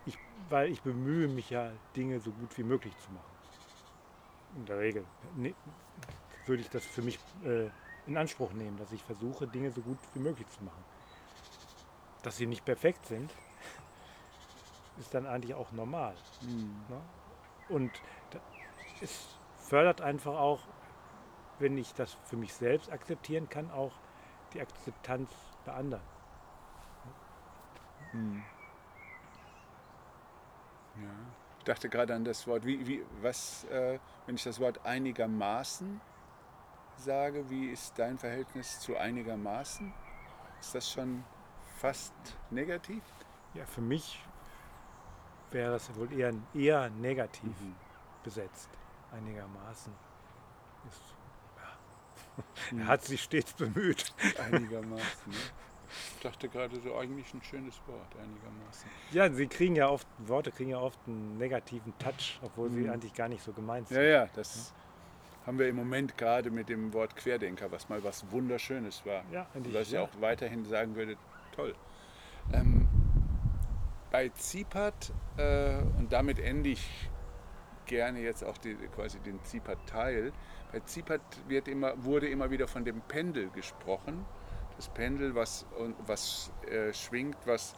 [0.06, 0.18] ich,
[0.50, 3.26] weil ich bemühe mich ja, Dinge so gut wie möglich zu machen.
[4.58, 5.54] In der Regel ne,
[6.46, 7.70] würde ich das für mich äh,
[8.08, 10.84] in Anspruch nehmen, dass ich versuche, Dinge so gut wie möglich zu machen.
[12.24, 13.32] Dass sie nicht perfekt sind,
[15.00, 16.16] ist dann eigentlich auch normal.
[16.42, 16.76] Hm.
[16.90, 17.02] Ne?
[17.70, 17.92] Und
[19.02, 20.62] es fördert einfach auch,
[21.60, 23.94] wenn ich das für mich selbst akzeptieren kann, auch
[24.54, 25.30] die Akzeptanz
[25.66, 26.04] bei anderen.
[28.12, 28.44] Hm.
[30.96, 31.10] Ja.
[31.60, 36.02] Ich dachte gerade an das Wort, wie, wie, was, äh, wenn ich das Wort einigermaßen
[36.98, 39.94] sage, wie ist dein Verhältnis zu einigermaßen?
[40.60, 41.24] Ist das schon
[41.78, 42.14] fast
[42.50, 43.04] negativ?
[43.54, 44.22] Ja, für mich
[45.52, 47.76] wäre das wohl eher, eher negativ Mhm.
[48.24, 48.70] besetzt,
[49.12, 49.94] einigermaßen.
[50.88, 51.02] Ist,
[51.58, 52.44] ja.
[52.72, 52.80] Mhm.
[52.82, 54.14] Er hat sich stets bemüht.
[54.40, 55.32] Einigermaßen.
[55.32, 55.38] Ne?
[56.18, 58.88] Ich dachte gerade so eigentlich ein schönes Wort, einigermaßen.
[59.12, 62.92] Ja, sie kriegen ja oft, Worte kriegen ja oft einen negativen Touch, obwohl sie Mhm.
[62.92, 63.98] eigentlich gar nicht so gemeint sind.
[63.98, 64.72] Ja, ja, das
[65.48, 69.24] haben wir im Moment gerade mit dem Wort Querdenker, was mal was Wunderschönes war.
[69.32, 70.04] Ja, eigentlich, was ich ja.
[70.04, 71.18] auch weiterhin sagen würde,
[71.56, 71.74] toll.
[72.54, 72.79] Ähm,
[74.12, 77.10] bei Zipat, äh, und damit ende ich
[77.86, 80.32] gerne jetzt auch die, quasi den Zipat-Teil,
[80.72, 84.26] bei Zipat wird immer, wurde immer wieder von dem Pendel gesprochen.
[84.76, 85.66] Das Pendel, was,
[86.06, 87.74] was äh, schwingt, was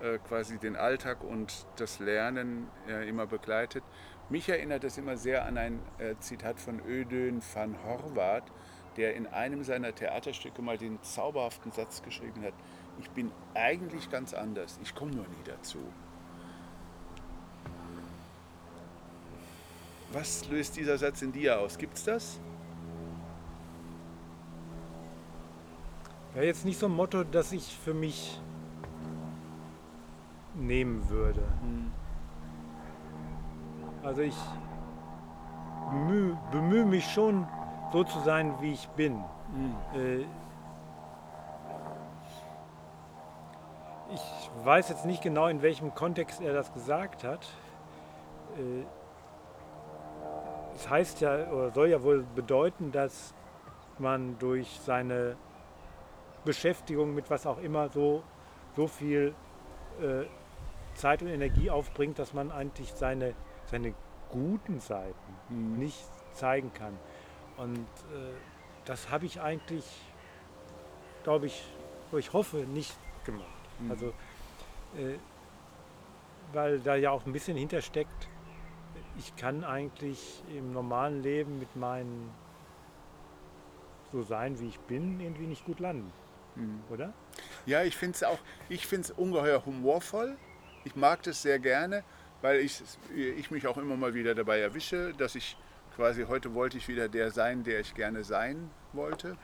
[0.00, 3.84] äh, quasi den Alltag und das Lernen äh, immer begleitet.
[4.30, 8.50] Mich erinnert das immer sehr an ein äh, Zitat von Ödön van Horvath,
[8.96, 12.54] der in einem seiner Theaterstücke mal den zauberhaften Satz geschrieben hat,
[12.98, 15.78] ich bin eigentlich ganz anders, ich komme nur nie dazu.
[20.12, 21.78] Was löst dieser Satz in dir aus?
[21.78, 22.40] Gibt's das?
[26.34, 28.40] Wäre jetzt nicht so ein Motto, das ich für mich
[30.54, 31.42] nehmen würde.
[34.02, 34.36] Also ich
[35.90, 37.46] bemühe, bemühe mich schon,
[37.92, 39.22] so zu sein, wie ich bin.
[39.94, 40.20] Äh,
[44.12, 47.46] ich weiß jetzt nicht genau, in welchem Kontext er das gesagt hat.
[48.56, 48.84] Äh,
[50.74, 53.34] es heißt ja, oder soll ja wohl bedeuten, dass
[53.98, 55.36] man durch seine
[56.44, 58.22] Beschäftigung mit was auch immer so,
[58.74, 59.34] so viel
[60.00, 60.24] äh,
[60.94, 63.34] Zeit und Energie aufbringt, dass man eigentlich seine,
[63.66, 63.94] seine
[64.30, 65.14] guten Seiten
[65.48, 65.78] Mhm.
[65.78, 66.96] nicht zeigen kann.
[67.60, 68.32] Und äh,
[68.86, 69.84] das habe ich eigentlich,
[71.24, 71.62] glaube ich,
[72.10, 73.44] wo ich hoffe, nicht gemacht.
[73.78, 73.90] Mhm.
[73.90, 74.06] Also,
[74.96, 75.18] äh,
[76.52, 78.28] weil da ja auch ein bisschen hintersteckt,
[79.18, 82.30] ich kann eigentlich im normalen Leben mit meinen
[84.12, 86.10] so sein, wie ich bin, irgendwie nicht gut landen,
[86.56, 86.82] Mhm.
[86.88, 87.12] oder?
[87.66, 90.36] Ja, ich finde es auch, ich finde es ungeheuer humorvoll.
[90.84, 92.02] Ich mag das sehr gerne,
[92.40, 92.82] weil ich,
[93.14, 95.56] ich mich auch immer mal wieder dabei erwische, dass ich
[95.96, 99.36] quasi heute wollte ich wieder der sein, der ich gerne sein wollte.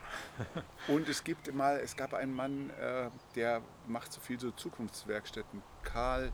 [0.87, 5.61] Und es gibt mal, es gab einen Mann, äh, der macht so viel so Zukunftswerkstätten.
[5.83, 6.31] Karl,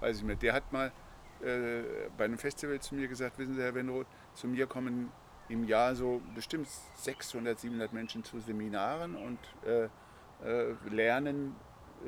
[0.00, 0.92] weiß ich nicht, der hat mal
[1.42, 1.82] äh,
[2.16, 5.10] bei einem Festival zu mir gesagt, wissen Sie, Herr Wenroth, zu mir kommen
[5.48, 9.88] im Jahr so bestimmt 600, 700 Menschen zu Seminaren und äh,
[10.44, 11.54] äh, lernen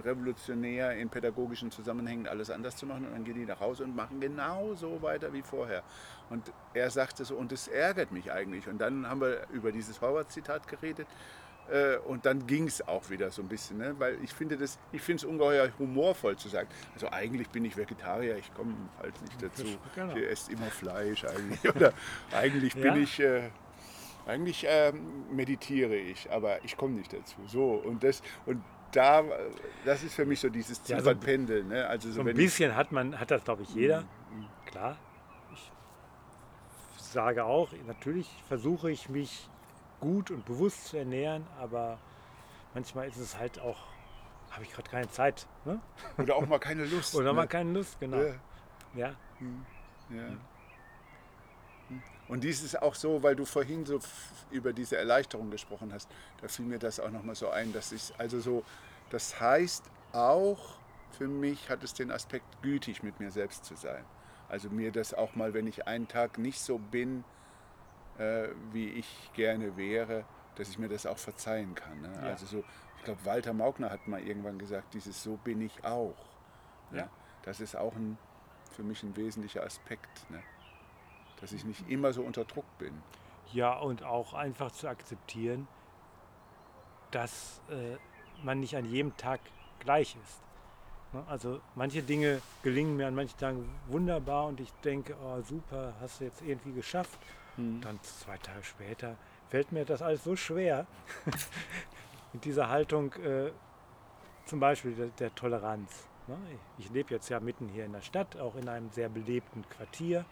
[0.04, 3.94] revolutionär in pädagogischen Zusammenhängen alles anders zu machen und dann gehen die nach Hause und
[3.96, 5.82] machen genau so weiter wie vorher.
[6.30, 8.68] Und er sagte so, und das ärgert mich eigentlich.
[8.68, 11.06] Und dann haben wir über dieses Horvath-Zitat geredet
[11.70, 13.94] äh, und dann ging es auch wieder so ein bisschen, ne?
[13.98, 17.76] weil ich finde das, ich finde es ungeheuer humorvoll zu sagen, also eigentlich bin ich
[17.76, 20.14] Vegetarier, ich komme halt nicht dazu, Genau.
[20.14, 21.92] ich esse immer Fleisch eigentlich oder
[22.32, 22.96] eigentlich bin Ja.
[22.96, 23.20] ich...
[23.20, 23.50] Äh,
[24.28, 27.36] eigentlich ähm, meditiere ich, aber ich komme nicht dazu.
[27.46, 28.60] So und das und
[28.96, 29.24] da,
[29.84, 31.64] das ist für mich so dieses Ja, so ein- Ziffernpendel.
[31.64, 31.86] Ne?
[31.86, 34.02] Also so, So ein bisschen hat man, hat das glaube ich jeder.
[34.02, 34.46] Mhm.
[34.66, 34.96] Klar.
[36.96, 39.48] Ich sage auch, natürlich versuche ich mich
[40.00, 41.98] gut und bewusst zu ernähren, aber
[42.74, 43.78] manchmal ist es halt auch,
[44.50, 45.46] habe ich gerade keine Zeit.
[45.64, 45.80] Ne?
[46.18, 47.14] Oder auch mal keine Lust.
[47.14, 47.34] Oder ne?
[47.34, 48.18] mal keine Lust, genau.
[48.18, 48.34] Ja.
[48.94, 49.14] Ja.
[50.10, 50.36] Ja.
[52.28, 54.00] Und dies ist auch so, weil du vorhin so
[54.50, 56.08] über diese Erleichterung gesprochen hast,
[56.40, 58.64] da fiel mir das auch nochmal so ein, dass ich, also so,
[59.10, 60.78] das heißt auch,
[61.12, 64.04] für mich hat es den Aspekt, gütig mit mir selbst zu sein.
[64.48, 67.24] Also mir das auch mal, wenn ich einen Tag nicht so bin,
[68.18, 70.24] äh, wie ich gerne wäre,
[70.56, 72.00] dass ich mir das auch verzeihen kann.
[72.00, 72.12] Ne?
[72.14, 72.22] Ja.
[72.22, 72.64] Also so,
[72.98, 76.16] ich glaube, Walter Maugner hat mal irgendwann gesagt, dieses So bin ich auch.
[76.90, 76.98] Ne?
[76.98, 77.08] Ja.
[77.42, 78.18] Das ist auch ein,
[78.72, 80.30] für mich ein wesentlicher Aspekt.
[80.30, 80.42] Ne?
[81.40, 82.92] Dass ich nicht immer so unter Druck bin.
[83.52, 85.68] Ja, und auch einfach zu akzeptieren,
[87.10, 87.96] dass äh,
[88.44, 89.40] man nicht an jedem Tag
[89.78, 90.40] gleich ist.
[91.12, 91.24] Ne?
[91.28, 96.20] Also manche Dinge gelingen mir an manchen Tagen wunderbar und ich denke, oh super, hast
[96.20, 97.18] du jetzt irgendwie geschafft.
[97.80, 99.16] Dann zwei Tage später
[99.48, 100.86] fällt mir das alles so schwer.
[102.32, 103.50] Mit dieser Haltung äh,
[104.44, 106.06] zum Beispiel der, der Toleranz.
[106.26, 106.36] Ne?
[106.78, 109.66] Ich, ich lebe jetzt ja mitten hier in der Stadt, auch in einem sehr belebten
[109.70, 110.26] Quartier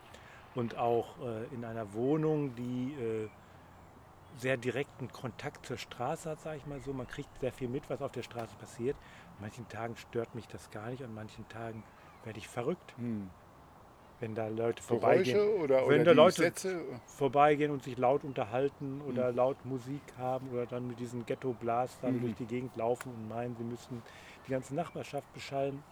[0.55, 3.29] und auch äh, in einer Wohnung, die äh,
[4.37, 6.93] sehr direkten Kontakt zur Straße hat, sage ich mal so.
[6.93, 8.97] Man kriegt sehr viel mit, was auf der Straße passiert.
[9.37, 11.85] An manchen Tagen stört mich das gar nicht, an manchen Tagen
[12.25, 13.31] werde ich verrückt, Hm.
[14.21, 17.01] wenn da Leute vorbeigehen, oder, Wenn oder da Leute- Sätze?
[17.07, 19.37] vorbeigehen und sich laut unterhalten oder Mhm.
[19.37, 22.21] laut Musik haben oder dann mit diesen Ghetto-Blastern Mhm.
[22.23, 24.03] durch die Gegend laufen und meinen, sie müssten
[24.47, 25.85] die ganze Nachbarschaft beschallen.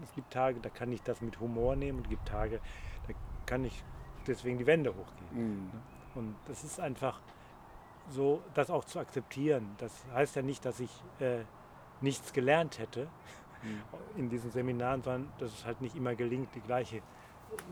[0.00, 2.60] Es gibt Tage, da kann ich das mit Humor nehmen und es gibt Tage,
[3.08, 3.14] da
[3.46, 3.82] kann ich
[4.28, 5.30] deswegen die Wände hochgehen.
[5.32, 5.70] Hm.
[6.14, 7.20] Und das ist einfach
[8.10, 9.74] so, das auch zu akzeptieren.
[9.78, 11.40] Das heißt ja nicht, dass ich äh,
[12.00, 13.08] nichts gelernt hätte
[13.60, 13.82] Mhm.
[14.20, 17.02] in diesen Seminaren, sondern dass es halt nicht immer gelingt, die gleiche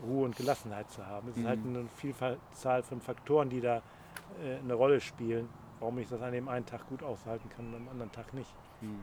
[0.03, 1.29] Ruhe und Gelassenheit zu haben.
[1.29, 1.75] Es ist halt Mhm.
[1.77, 3.81] eine Vielzahl von Faktoren, die da
[4.43, 5.47] äh, eine Rolle spielen,
[5.79, 8.53] warum ich das an dem einen Tag gut aushalten kann und am anderen Tag nicht.
[8.81, 8.99] Hm.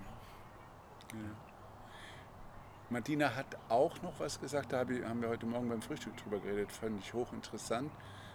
[1.14, 1.18] Ja.
[2.90, 6.70] Martina hat auch noch was gesagt, da haben wir heute Morgen beim Frühstück drüber geredet,
[6.70, 7.90] fand ich hochinteressant.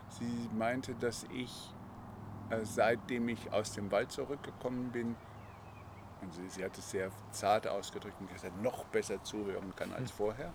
[0.10, 1.74] Sie meinte, dass ich,
[2.50, 5.16] äh, seitdem ich aus dem Wald zurückgekommen bin,
[6.22, 10.12] und sie, sie hat es sehr zart ausgedrückt und gesagt, noch besser zuhören kann als
[10.12, 10.52] vorher.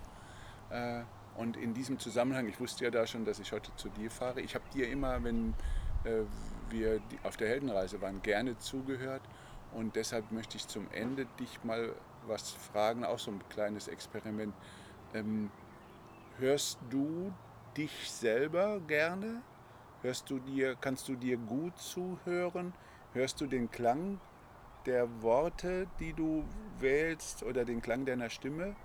[0.69, 1.01] Äh,
[1.37, 4.41] und in diesem Zusammenhang, ich wusste ja da schon, dass ich heute zu dir fahre.
[4.41, 5.53] Ich habe dir immer, wenn
[6.03, 6.21] äh,
[6.69, 9.21] wir auf der Heldenreise waren, gerne zugehört.
[9.73, 11.93] Und deshalb möchte ich zum Ende dich mal
[12.27, 14.53] was fragen, auch so ein kleines Experiment.
[15.13, 15.51] Ähm,
[16.37, 17.33] hörst du
[17.77, 19.41] dich selber gerne?
[20.01, 22.73] Hörst du dir, kannst du dir gut zuhören?
[23.13, 24.19] Hörst du den Klang
[24.85, 26.45] der Worte, die du
[26.79, 28.75] wählst oder den Klang deiner Stimme?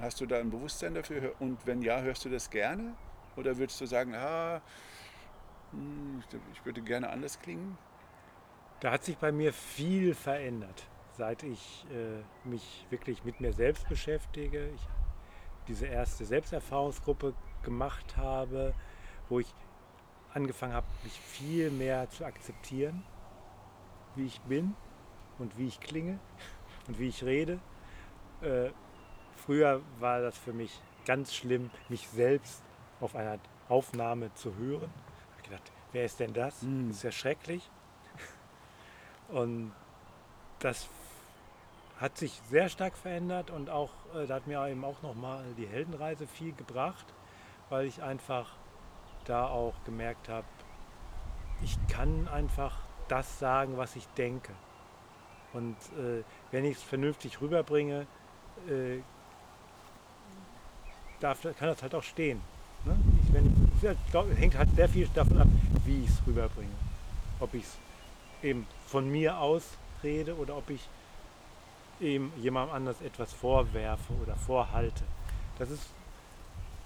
[0.00, 1.34] Hast du da ein Bewusstsein dafür?
[1.38, 2.94] Und wenn ja, hörst du das gerne?
[3.36, 4.60] Oder würdest du sagen, ah,
[5.70, 7.78] hm, ich würde gerne anders klingen?
[8.80, 13.88] Da hat sich bei mir viel verändert, seit ich äh, mich wirklich mit mir selbst
[13.88, 14.68] beschäftige.
[14.74, 14.88] Ich
[15.68, 18.74] diese erste Selbsterfahrungsgruppe gemacht habe,
[19.28, 19.54] wo ich
[20.32, 23.02] angefangen habe, mich viel mehr zu akzeptieren,
[24.16, 24.74] wie ich bin
[25.38, 26.18] und wie ich klinge
[26.88, 27.60] und wie ich rede.
[28.42, 28.70] Äh,
[29.36, 32.62] früher war das für mich ganz schlimm, mich selbst
[33.00, 34.90] auf einer Aufnahme zu hören.
[35.28, 36.62] Ich habe gedacht, wer ist denn das?
[36.62, 36.88] Mm.
[36.88, 37.70] Das ist ja schrecklich.
[39.28, 39.72] Und
[40.58, 40.88] das
[42.00, 45.66] hat sich sehr stark verändert und auch, äh, da hat mir eben auch nochmal die
[45.66, 47.06] Heldenreise viel gebracht,
[47.68, 48.50] weil ich einfach
[49.24, 50.46] da auch gemerkt habe,
[51.62, 52.78] ich kann einfach
[53.08, 54.52] das sagen, was ich denke.
[55.52, 58.06] Und äh, wenn ich es vernünftig rüberbringe,
[58.68, 58.98] äh,
[61.20, 62.40] darf, kann das halt auch stehen.
[62.84, 62.96] Ne?
[63.22, 65.48] Ich, wenn, ich glaub, hängt halt sehr viel davon ab,
[65.84, 66.74] wie ich es rüberbringe.
[67.40, 67.78] Ob ich es
[68.42, 70.88] eben von mir aus rede oder ob ich
[72.00, 75.04] eben jemandem anders etwas vorwerfe oder vorhalte.
[75.58, 75.90] Das ist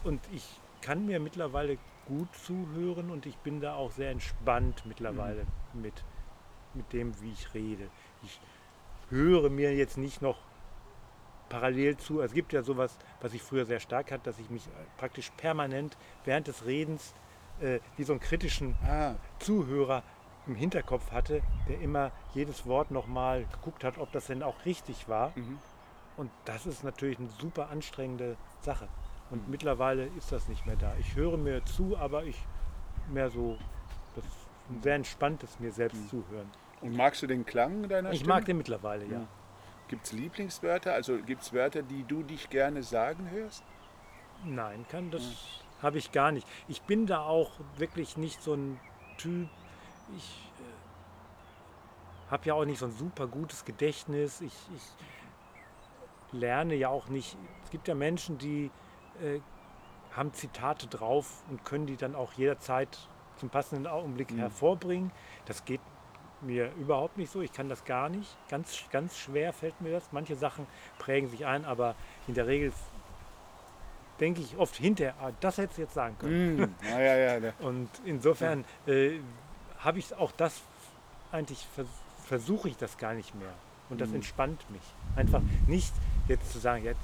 [0.05, 0.45] und ich
[0.81, 6.05] kann mir mittlerweile gut zuhören und ich bin da auch sehr entspannt mittlerweile mit,
[6.75, 7.89] mit dem, wie ich rede.
[8.23, 8.41] Ich
[9.11, 10.39] höre mir jetzt nicht noch
[11.49, 12.21] parallel zu.
[12.21, 14.63] Es gibt ja sowas, was ich früher sehr stark hatte, dass ich mich
[14.99, 17.15] praktisch permanent während des Redens
[17.61, 20.03] äh, wie so einen kritischen Ah, Zuhörer
[20.49, 25.09] im Hinterkopf hatte, der immer jedes Wort nochmal geguckt hat, ob das denn auch richtig
[25.09, 25.33] war.
[25.37, 25.59] mhm.
[26.17, 28.89] Und das ist natürlich eine super anstrengende Sache.
[29.31, 29.51] Und Mhm.
[29.53, 30.93] mittlerweile ist das nicht mehr da.
[30.99, 32.37] Ich höre mir zu, aber ich
[33.13, 33.57] mehr so,
[34.17, 34.33] das ist
[34.71, 36.09] ein sehr entspanntes mir selbst Mhm.
[36.09, 36.51] zuhören.
[36.81, 38.35] Und magst du den Klang deiner Ich Stimme?
[38.35, 39.21] mag den mittlerweile, ja.
[39.21, 39.27] Ja.
[39.87, 40.93] Gibt es Lieblingswörter?
[40.93, 43.63] Also gibt es Wörter, die du dich gerne sagen hörst?
[44.45, 46.47] Nein, kann das habe ich gar nicht.
[46.67, 48.81] Ich bin da auch wirklich nicht so ein
[49.19, 49.49] Typ.
[50.17, 54.41] Ich äh, habe ja auch nicht so ein super gutes Gedächtnis.
[54.41, 54.83] Ich, ich
[56.33, 57.37] lerne ja auch nicht.
[57.65, 58.71] Es gibt ja Menschen, die
[59.23, 59.41] äh,
[60.15, 62.99] haben Zitate drauf und können die dann auch jederzeit
[63.37, 64.39] zum passenden Augenblick Mhm.
[64.39, 65.13] hervorbringen.
[65.47, 65.81] Das geht
[66.41, 67.41] mir überhaupt nicht so.
[67.41, 68.37] Ich kann das gar nicht.
[68.49, 70.13] Ganz, ganz schwer fällt mir das.
[70.13, 70.67] Manche Sachen
[70.99, 71.95] prägen sich ein, aber
[72.27, 72.73] in der Regel
[74.21, 76.57] denke ich oft hinterher, ah, das hätte ich jetzt sagen können.
[76.57, 77.53] Mm, ja, ja, ja.
[77.61, 79.21] Und insofern äh,
[79.81, 80.61] habe ich auch das
[81.33, 81.87] eigentlich vers
[82.27, 83.53] versuche ich das gar nicht mehr.
[83.89, 84.17] Und das Mhm.
[84.17, 84.83] entspannt mich.
[85.17, 85.93] Einfach nicht
[86.29, 87.01] jetzt zu sagen, jetzt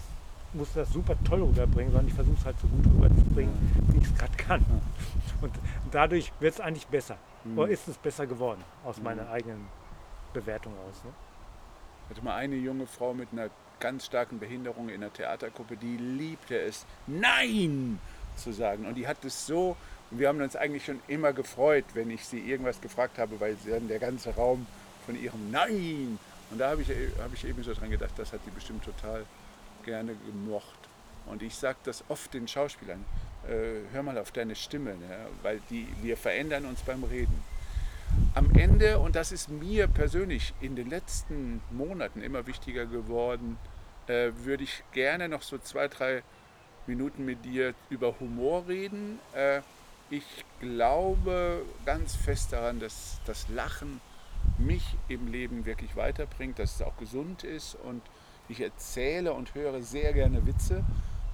[0.53, 3.55] muss das super toll rüberbringen, sondern ich versuche es halt so gut rüberzubringen,
[3.91, 4.65] wie ich es gerade kann.
[5.41, 5.53] Und
[5.91, 7.17] dadurch wird es eigentlich besser.
[7.45, 7.59] Mhm.
[7.59, 9.05] Oder ist es besser geworden, aus Mhm.
[9.05, 9.67] meiner eigenen
[10.35, 11.03] Bewertung aus.
[11.05, 11.11] Ne?
[12.05, 13.49] Ich hatte mal eine junge Frau mit einer
[13.81, 17.99] ganz starken Behinderung in der Theatergruppe, die liebte es, Nein
[18.37, 18.85] zu sagen.
[18.87, 19.75] Und die hat es so,
[20.15, 23.57] und wir haben uns eigentlich schon immer gefreut, wenn ich sie irgendwas gefragt habe, weil
[23.57, 24.65] sie dann der ganze Raum
[25.05, 26.21] von ihrem Nein.
[26.53, 29.25] Und da habe ich, habe ich eben so dran gedacht, das hat die bestimmt total
[29.85, 30.79] gerne gemocht.
[31.27, 33.05] Und ich sage das oft den Schauspielern,
[33.49, 35.27] äh, hör mal auf deine Stimme, ne?
[35.43, 37.43] weil die, wir verändern uns beim Reden
[38.37, 43.59] am Ende, und das ist mir persönlich in den letzten Monaten immer wichtiger geworden,
[44.07, 46.23] äh, würde ich gerne noch so zwei, drei
[46.87, 49.19] Minuten mit dir über Humor reden.
[49.35, 49.63] Äh,
[50.11, 50.25] ich
[50.61, 54.01] glaube ganz fest daran, dass das Lachen
[54.59, 58.03] mich im Leben wirklich weiterbringt, dass es auch gesund ist und
[58.49, 60.85] ich erzähle und höre sehr gerne Witze.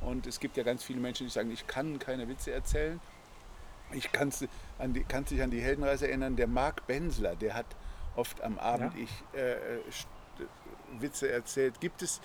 [0.00, 3.00] Und es gibt ja ganz viele Menschen, die sagen, ich kann keine Witze erzählen.
[3.92, 6.36] Ich kann dich an die Heldenreise erinnern.
[6.36, 7.66] Der Marc Bensler, der hat
[8.14, 9.00] oft am Abend Ja.
[9.02, 9.56] ich, äh,
[9.90, 10.06] st-
[11.00, 11.80] Witze erzählt.
[11.80, 12.20] Gibt es,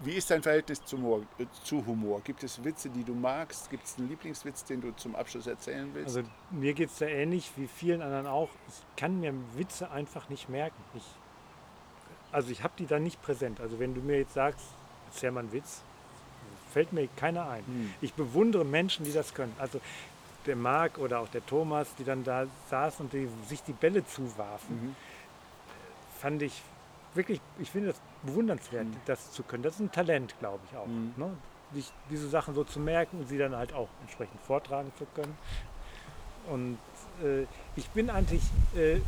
[0.00, 2.20] wie ist dein Verhältnis zum Humor, äh, zu Humor?
[2.22, 3.70] Gibt es Witze, die du magst?
[3.70, 6.16] Gibt es einen Lieblingswitz, den du zum Abschluss erzählen willst?
[6.16, 8.50] Also mir geht es da ähnlich wie vielen anderen auch.
[8.68, 10.76] Ich kann mir Witze einfach nicht merken.
[10.94, 11.04] Ich,
[12.32, 13.60] also ich habe die dann nicht präsent.
[13.60, 14.66] Also wenn du mir jetzt sagst,
[15.10, 15.82] erzähl mal einen Witz,
[16.72, 17.64] fällt mir keiner ein.
[17.64, 17.94] Hm.
[18.02, 19.54] Ich bewundere Menschen, die das können.
[19.58, 19.80] Also
[20.44, 24.06] der Marc oder auch der Thomas, die dann da saßen und die, sich die Bälle
[24.06, 24.96] zuwarfen, Mhm.
[26.20, 26.62] fand ich
[27.16, 28.96] wirklich, ich finde das bewundernswert, Mhm.
[29.06, 29.62] das zu können.
[29.62, 30.86] Das ist ein Talent, glaube ich auch.
[30.86, 31.14] Mhm.
[31.16, 31.36] Ne?
[31.72, 35.36] Sich diese Sachen so zu merken und sie dann halt auch entsprechend vortragen zu können.
[36.48, 36.78] Und
[37.24, 37.44] äh,
[37.74, 38.42] ich bin eigentlich
[38.76, 38.98] äh,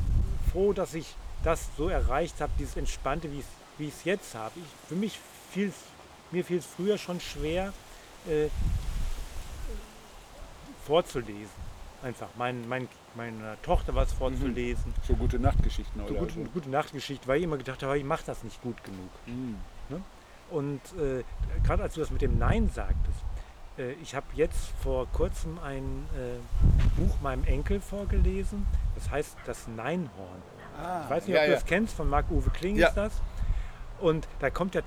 [0.51, 3.39] froh, dass ich das so erreicht habe, dieses Entspannte, wie
[3.87, 4.59] ich es- jetzt habe.
[4.59, 5.19] Ich, für mich
[5.53, 5.73] fiel
[6.33, 7.73] mir fiel es früher schon schwer,
[8.29, 8.49] äh,
[10.85, 11.69] vorzulesen.
[12.03, 12.29] Einfach.
[12.37, 12.89] Mein, mein,
[13.19, 14.95] meiner Tochter was vorzulesen.
[15.07, 18.05] So gute Nachtgeschichten So oder gute, eine gute Nachtgeschichte, weil ich immer gedacht habe, ich
[18.05, 19.11] mache das nicht gut genug.
[19.27, 19.57] Mhm.
[20.51, 21.23] Und äh,
[21.65, 23.19] gerade als du das mit dem Nein sagtest,
[23.77, 29.69] äh, ich habe jetzt vor kurzem ein äh, Buch meinem Enkel vorgelesen, das heißt Das
[29.69, 30.43] Neinhorn.
[30.83, 31.57] Ah, Ich weiß nicht, ja, ob du ja.
[31.57, 32.89] das kennst, von Marc-Uwe Kling Ja.
[32.89, 33.13] ist das.
[34.01, 34.81] Und da kommt ja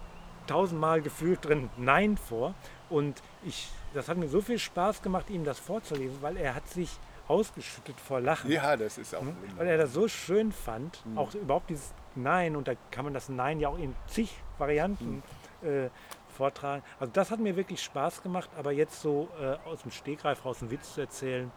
[0.48, 2.56] tausendmal gefühlt drin Nein vor.
[2.90, 6.68] Und ich, das hat mir so viel Spaß gemacht, ihm das vorzulesen, weil er hat
[6.70, 6.90] sich
[7.32, 8.52] ausgeschüttet vor Lachen.
[8.52, 9.58] Ja, das ist auch wunderbar.
[9.58, 11.18] Weil er das so schön fand, Mhm.
[11.18, 15.24] auch überhaupt dieses Nein, und da kann man das Nein ja auch in zig Varianten
[15.64, 15.88] äh,
[16.36, 16.84] vortragen.
[17.00, 20.62] Also das hat mir wirklich Spaß gemacht, aber jetzt so äh, aus dem Stegreif raus
[20.62, 21.50] einen Witz zu erzählen,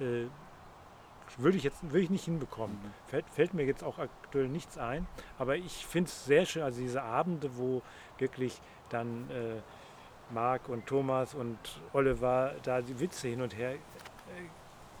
[0.00, 0.26] äh,
[1.38, 2.76] würde ich jetzt würde ich nicht hinbekommen.
[2.76, 2.92] Mhm.
[3.06, 5.06] Fällt, fällt mir jetzt auch aktuell nichts ein,
[5.38, 7.80] aber ich finde es sehr schön, also diese Abende, wo
[8.18, 8.60] wirklich
[8.90, 9.62] dann äh,
[10.34, 11.56] Marc und Thomas und
[11.94, 13.78] Oliver da die Witze hin und her äh,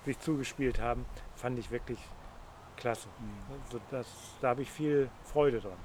[0.04, 1.98] sich zugespielt haben, fand ich wirklich
[2.76, 3.08] klasse.
[3.18, 3.54] Mhm.
[3.64, 4.06] Also das,
[4.40, 5.78] da habe ich viel Freude dran.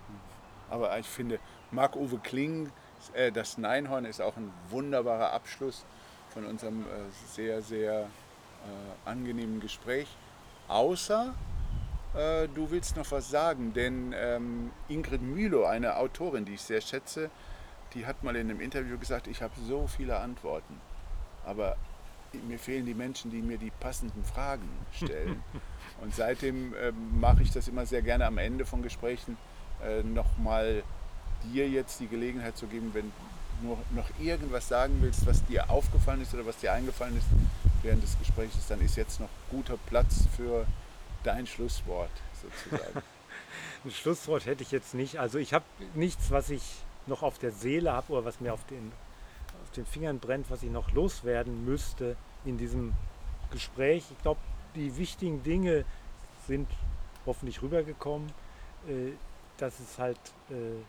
[0.70, 1.40] Aber ich finde,
[1.72, 2.72] Marc-Uwe Kling,
[3.14, 5.86] äh, das Neinhorn ist auch ein wunderbarer Abschluss
[6.30, 6.86] von unserem äh,
[7.28, 10.08] sehr, sehr äh, angenehmen Gespräch.
[10.68, 11.34] Außer
[12.14, 16.82] äh, du willst noch was sagen, denn ähm, Ingrid Mülow, eine Autorin, die ich sehr
[16.82, 17.30] schätze,
[17.94, 20.80] die hat mal in einem Interview gesagt, ich habe so viele Antworten,
[21.46, 21.76] aber
[22.48, 25.44] mir fehlen die Menschen, die mir die passenden Fragen stellen.
[26.02, 29.38] Und seitdem ähm, mache ich das immer sehr gerne am Ende von Gesprächen,
[29.84, 30.84] äh, nochmal
[31.54, 33.12] dir jetzt die Gelegenheit zu geben, wenn
[33.62, 37.26] du noch, noch irgendwas sagen willst, was dir aufgefallen ist oder was dir eingefallen ist
[37.82, 40.66] während des Gesprächs, dann ist jetzt noch guter Platz für
[41.24, 42.12] dein Schlusswort
[42.42, 43.02] sozusagen.
[43.86, 45.18] Ein Schlusswort hätte ich jetzt nicht.
[45.18, 45.66] Also ich habe
[45.96, 46.62] nichts, was ich
[47.08, 48.92] noch auf der Seele habe oder was mir auf den,
[49.70, 52.16] auf den Fingern brennt, was ich noch loswerden müsste
[52.46, 52.94] in diesem
[53.52, 54.06] Gespräch.
[54.12, 54.40] Ich glaube,
[54.76, 55.86] die wichtigen Dinge
[56.48, 56.68] sind
[57.26, 58.32] hoffentlich rübergekommen.
[58.88, 59.14] Äh,
[59.60, 60.82] dass es halt äh,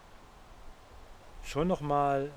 [1.45, 2.31] schon nochmal,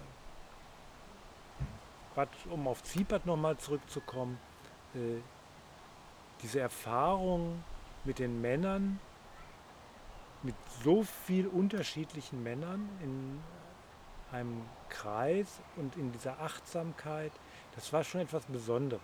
[2.13, 4.39] gerade um auf Ziepert nochmal zurückzukommen,
[4.95, 5.21] äh,
[6.41, 7.63] diese Erfahrung
[8.03, 8.99] mit den Männern,
[10.41, 13.39] mit so viel unterschiedlichen Männern in
[14.33, 17.31] einem Kreis und in dieser Achtsamkeit,
[17.75, 19.01] Das war schon etwas Besonderes.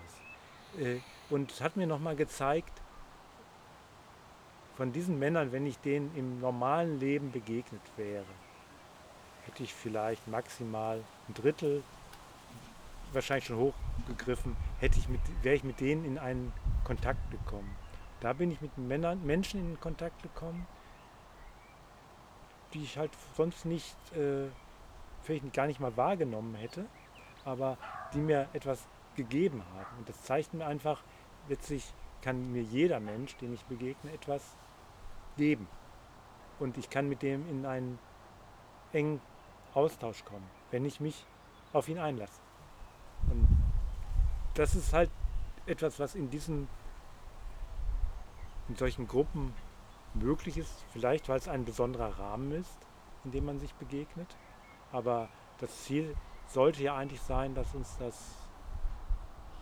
[0.77, 0.99] Äh,
[1.30, 2.82] und hat mir nochmal gezeigt,
[4.75, 8.23] von diesen Männern, wenn ich denen im normalen Leben begegnet wäre,
[9.45, 11.84] hätte ich vielleicht maximal ein Drittel,
[13.11, 16.53] wahrscheinlich schon hochgegriffen, hätte ich mit, wäre ich mit denen in einen
[16.84, 17.75] Kontakt gekommen.
[18.21, 20.67] Da bin ich mit Männern, Menschen in Kontakt gekommen,
[22.73, 24.47] die ich halt sonst nicht, äh,
[25.30, 26.88] vielleicht gar nicht mal wahrgenommen hätte,
[27.45, 27.77] aber
[28.13, 29.97] die mir etwas gegeben haben.
[29.99, 31.03] Und das zeigt mir einfach,
[31.47, 34.57] letztlich kann mir jeder Mensch, den ich begegne, etwas
[35.38, 35.67] geben.
[36.59, 37.99] Und ich kann mit dem in einen
[38.91, 39.21] engen
[39.73, 41.25] Austausch kommen, wenn ich mich
[41.73, 42.41] auf ihn einlasse.
[43.30, 43.47] Und
[44.55, 45.11] das ist halt
[45.67, 46.67] etwas, was in diesen
[48.67, 49.53] in solchen Gruppen
[50.13, 52.77] möglich ist, vielleicht weil es ein besonderer Rahmen ist,
[53.25, 54.36] in dem man sich begegnet.
[54.92, 55.30] Aber
[55.60, 56.16] das Ziel
[56.48, 58.16] sollte ja eigentlich sein, dass uns das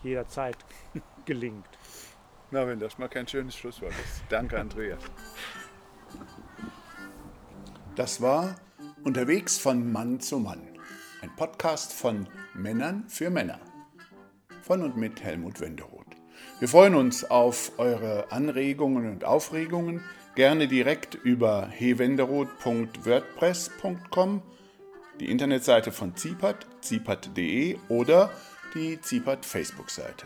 [0.04, 0.58] jederzeit
[1.26, 1.68] gelingt.
[2.52, 4.24] Na, wenn das mal kein schönes Schlusswort ist.
[4.30, 5.02] Danke, Andreas.
[7.96, 8.56] Das war
[9.04, 10.62] Unterwegs von Mann zu Mann.
[11.22, 13.60] Ein Podcast von Männern für Männer.
[14.62, 16.06] Von und mit Helmut Wenderoth.
[16.60, 20.04] Wir freuen uns auf eure Anregungen und Aufregungen.
[20.36, 24.42] Gerne direkt über hewenderoth.wordpress.com,
[25.20, 28.32] die Internetseite von Zipat, zipat.de oder
[28.74, 30.26] die Zipat Facebook-Seite.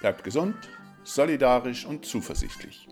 [0.00, 0.56] Bleibt gesund,
[1.04, 2.88] solidarisch und zuversichtlich.